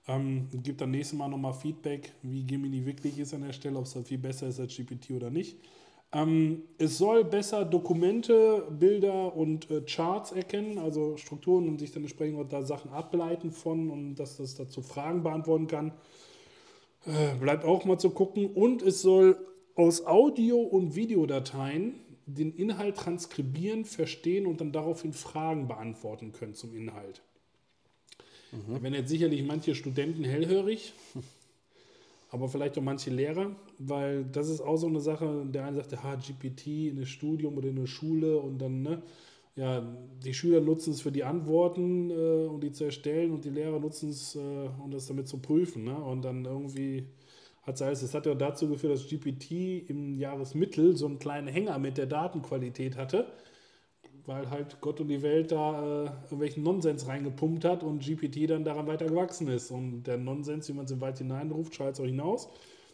Ähm, 0.08 0.48
gibt 0.64 0.82
dann 0.82 0.92
nächstes 0.92 1.18
Mal 1.18 1.28
nochmal 1.28 1.54
Feedback, 1.54 2.12
wie 2.22 2.44
Gemini 2.44 2.86
wirklich 2.86 3.18
ist 3.20 3.34
an 3.34 3.42
der 3.42 3.54
Stelle, 3.54 3.78
ob 3.78 3.86
es 3.86 3.96
halt 3.96 4.08
viel 4.08 4.18
besser 4.18 4.48
ist 4.48 4.60
als 4.60 4.76
GPT 4.76 5.12
oder 5.12 5.30
nicht. 5.30 5.58
Ähm, 6.12 6.64
es 6.80 6.98
soll 6.98 7.24
besser 7.24 7.66
Dokumente, 7.66 8.68
Bilder 8.72 9.36
und 9.36 9.70
äh, 9.70 9.82
Charts 9.82 10.32
erkennen, 10.32 10.80
also 10.80 11.18
Strukturen 11.18 11.68
und 11.68 11.80
sich 11.80 11.92
dann 11.92 12.04
entsprechend 12.04 12.52
da 12.52 12.64
Sachen 12.64 12.92
ableiten 12.92 13.52
von 13.52 13.92
und 13.92 14.16
dass 14.16 14.38
das 14.38 14.56
dazu 14.56 14.82
Fragen 14.82 15.22
beantworten 15.22 15.68
kann. 15.68 15.92
Äh, 17.06 17.36
bleibt 17.40 17.64
auch 17.64 17.86
mal 17.86 18.00
zu 18.00 18.10
gucken. 18.10 18.48
Und 18.48 18.82
es 18.82 19.02
soll 19.02 19.38
aus 19.76 20.06
Audio- 20.06 20.62
und 20.62 20.96
Videodateien 20.96 21.96
den 22.34 22.54
Inhalt 22.54 22.98
transkribieren, 22.98 23.86
verstehen 23.86 24.46
und 24.46 24.62
dann 24.62 24.72
daraufhin 24.72 25.14
Fragen 25.14 25.68
beantworten 25.68 26.32
können 26.32 26.54
zum 26.54 26.76
Inhalt. 26.76 27.22
Da 28.52 28.82
werden 28.82 28.94
jetzt 28.96 29.10
sicherlich 29.10 29.44
manche 29.44 29.76
Studenten 29.76 30.24
hellhörig, 30.24 30.94
aber 32.32 32.50
vielleicht 32.50 32.78
auch 32.78 32.82
manche 32.82 33.12
Lehrer, 33.12 33.56
weil 33.78 34.26
das 34.26 34.50
ist 34.50 34.62
auch 34.62 34.78
so 34.78 34.88
eine 34.88 35.02
Sache, 35.02 35.46
der 35.46 35.66
eine 35.66 35.78
sagt, 35.78 36.04
ha, 36.04 36.16
GPT 36.16 36.68
in 36.90 36.98
einem 36.98 37.06
Studium 37.06 37.58
oder 37.58 37.70
in 37.70 37.76
der 37.76 37.88
Schule 37.88 38.38
und 38.40 38.60
dann, 38.60 38.82
ne, 38.82 39.04
ja, 39.56 39.86
die 40.24 40.34
Schüler 40.34 40.62
nutzen 40.62 40.94
es 40.94 41.02
für 41.02 41.12
die 41.12 41.24
Antworten, 41.24 42.10
äh, 42.10 42.48
um 42.48 42.60
die 42.60 42.72
zu 42.72 42.86
erstellen 42.86 43.32
und 43.32 43.46
die 43.46 43.50
Lehrer 43.50 43.80
nutzen 43.80 44.10
es, 44.10 44.36
äh, 44.36 44.40
um 44.84 44.90
das 44.90 45.06
damit 45.06 45.28
zu 45.28 45.38
prüfen, 45.40 45.84
ne, 45.84 45.96
und 45.96 46.24
dann 46.24 46.46
irgendwie 46.46 47.06
hat 47.64 47.76
es 47.76 47.82
heißt, 47.82 48.04
es 48.04 48.14
hat 48.14 48.26
ja 48.26 48.36
dazu 48.36 48.70
geführt, 48.70 48.94
dass 48.94 49.08
GPT 49.08 49.90
im 49.90 50.18
Jahresmittel 50.18 50.96
so 50.96 51.06
einen 51.06 51.20
kleinen 51.20 51.48
Hänger 51.48 51.78
mit 51.80 51.98
der 51.98 52.06
Datenqualität 52.06 52.98
hatte, 52.98 53.28
weil 54.26 54.50
halt 54.50 54.82
Gott 54.82 55.00
und 55.02 55.08
die 55.08 55.22
Welt 55.22 55.52
da 55.52 55.82
äh, 55.82 56.06
irgendwelchen 56.24 56.64
Nonsens 56.64 57.08
reingepumpt 57.08 57.66
hat 57.66 57.84
und 57.84 58.04
GPT 58.04 58.50
dann 58.50 58.64
daran 58.64 58.88
weiter 58.88 59.06
gewachsen 59.06 59.48
ist. 59.48 59.72
Und 59.72 60.04
der 60.04 60.18
Nonsens, 60.18 60.70
wie 60.70 60.74
man 60.74 60.86
es 60.86 60.92
im 60.92 61.02
Wald 61.02 61.18
hineinruft, 61.18 61.76
schreit 61.76 61.96
es 61.96 62.00
auch 62.00 62.06
hinaus. 62.06 62.50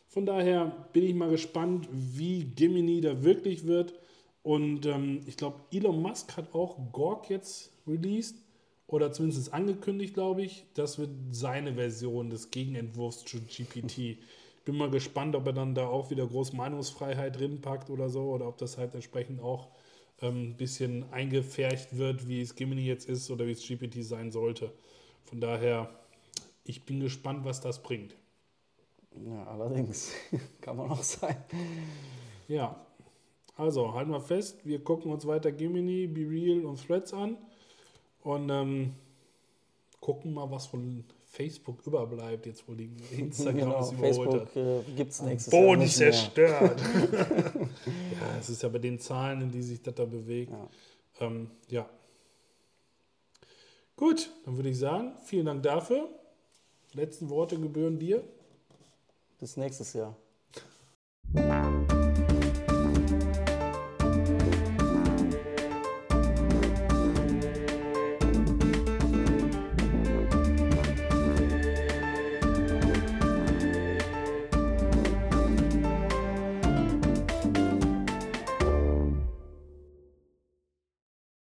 Von 0.08 0.26
daher 0.26 0.88
bin 0.94 1.04
ich 1.04 1.14
mal 1.14 1.30
gespannt, 1.30 1.88
wie 1.92 2.46
Gemini 2.56 3.02
da 3.02 3.24
wirklich 3.24 3.66
wird. 3.66 3.94
Und 4.44 4.86
ähm, 4.86 5.22
ich 5.26 5.38
glaube, 5.38 5.62
Elon 5.72 6.02
Musk 6.02 6.38
hat 6.38 6.54
auch 6.54 6.92
Gorg 6.92 7.30
jetzt 7.30 7.72
released 7.88 8.38
oder 8.88 9.12
zumindest 9.12 9.54
angekündigt, 9.54 10.14
glaube 10.14 10.44
ich. 10.44 10.66
Das 10.76 11.00
wird 11.00 11.10
seine 11.32 11.74
Version 11.74 12.30
des 12.30 12.52
Gegenentwurfs 12.52 13.26
zu 13.26 13.40
GPT. 13.42 14.18
Bin 14.66 14.78
mal 14.78 14.90
gespannt, 14.90 15.36
ob 15.36 15.46
er 15.46 15.54
dann 15.54 15.76
da 15.76 15.88
auch 15.88 16.10
wieder 16.10 16.26
groß 16.28 16.54
Meinungsfreiheit 16.54 17.40
drin 17.40 17.62
packt 17.62 17.90
oder 17.90 18.10
so, 18.10 18.32
oder 18.32 18.48
ob 18.48 18.58
das 18.58 18.78
halt 18.78 18.96
entsprechend 18.96 19.40
auch 19.40 19.70
ähm, 20.22 20.50
ein 20.50 20.58
bisschen 20.58 21.12
eingefärcht 21.14 21.98
wird, 21.98 22.28
wie 22.28 22.42
es 22.42 22.56
Gemini 22.56 22.86
jetzt 22.86 23.08
ist 23.08 23.30
oder 23.30 23.46
wie 23.46 23.52
es 23.52 23.66
GPT 23.66 24.04
sein 24.04 24.32
sollte. 24.32 24.72
Von 25.24 25.40
daher, 25.40 25.90
ich 26.64 26.86
bin 26.86 27.00
gespannt, 27.00 27.46
was 27.46 27.62
das 27.62 27.82
bringt. 27.84 28.16
Ja, 29.26 29.46
allerdings. 29.46 30.12
Kann 30.62 30.78
man 30.78 30.90
auch 30.90 31.04
sein. 31.04 31.38
Ja, 32.48 32.86
also 33.56 33.94
halten 33.94 34.12
wir 34.12 34.20
fest, 34.20 34.66
wir 34.66 34.84
gucken 34.84 35.12
uns 35.12 35.26
weiter 35.26 35.52
Gemini, 35.52 36.08
Be 36.08 36.30
Real 36.30 36.66
und 36.66 36.86
Threads 36.86 37.14
an 37.14 37.38
und 38.22 38.50
ähm, 38.50 38.94
gucken 40.02 40.34
mal, 40.34 40.50
was 40.52 40.68
von 40.68 41.06
Facebook 41.36 41.86
überbleibt, 41.86 42.46
jetzt 42.46 42.68
wo 42.68 42.74
die 42.74 42.90
Instagram 43.12 43.58
Genau, 43.58 43.82
es 43.82 43.92
überholt 43.92 44.42
hat. 44.42 44.50
Facebook 44.50 44.88
äh, 44.88 44.96
gibt 44.96 45.12
es 45.12 45.22
nächstes 45.22 45.54
Jahr 45.54 45.62
Boden 45.62 45.80
mehr. 45.80 45.90
zerstört. 45.90 46.82
ja, 47.12 48.38
es 48.40 48.50
ist 48.50 48.64
ja 48.64 48.70
bei 48.70 48.80
den 48.80 49.00
Zahlen, 49.00 49.42
in 49.42 49.52
die 49.52 49.62
sich 49.62 49.82
das 49.82 49.96
da 49.96 50.06
bewegt. 50.06 50.52
Ja. 50.52 51.28
Ähm, 51.28 51.52
ja. 51.68 51.90
Gut, 53.96 54.30
dann 54.46 54.56
würde 54.58 54.70
ich 54.70 54.80
sagen, 54.80 55.14
vielen 55.26 55.46
Dank 55.46 55.64
dafür. 55.64 56.10
Letzten 56.94 57.30
Worte 57.30 57.60
gebühren 57.60 58.00
dir. 58.00 58.24
Bis 59.40 59.58
nächstes 59.58 59.94
Jahr. 59.94 60.16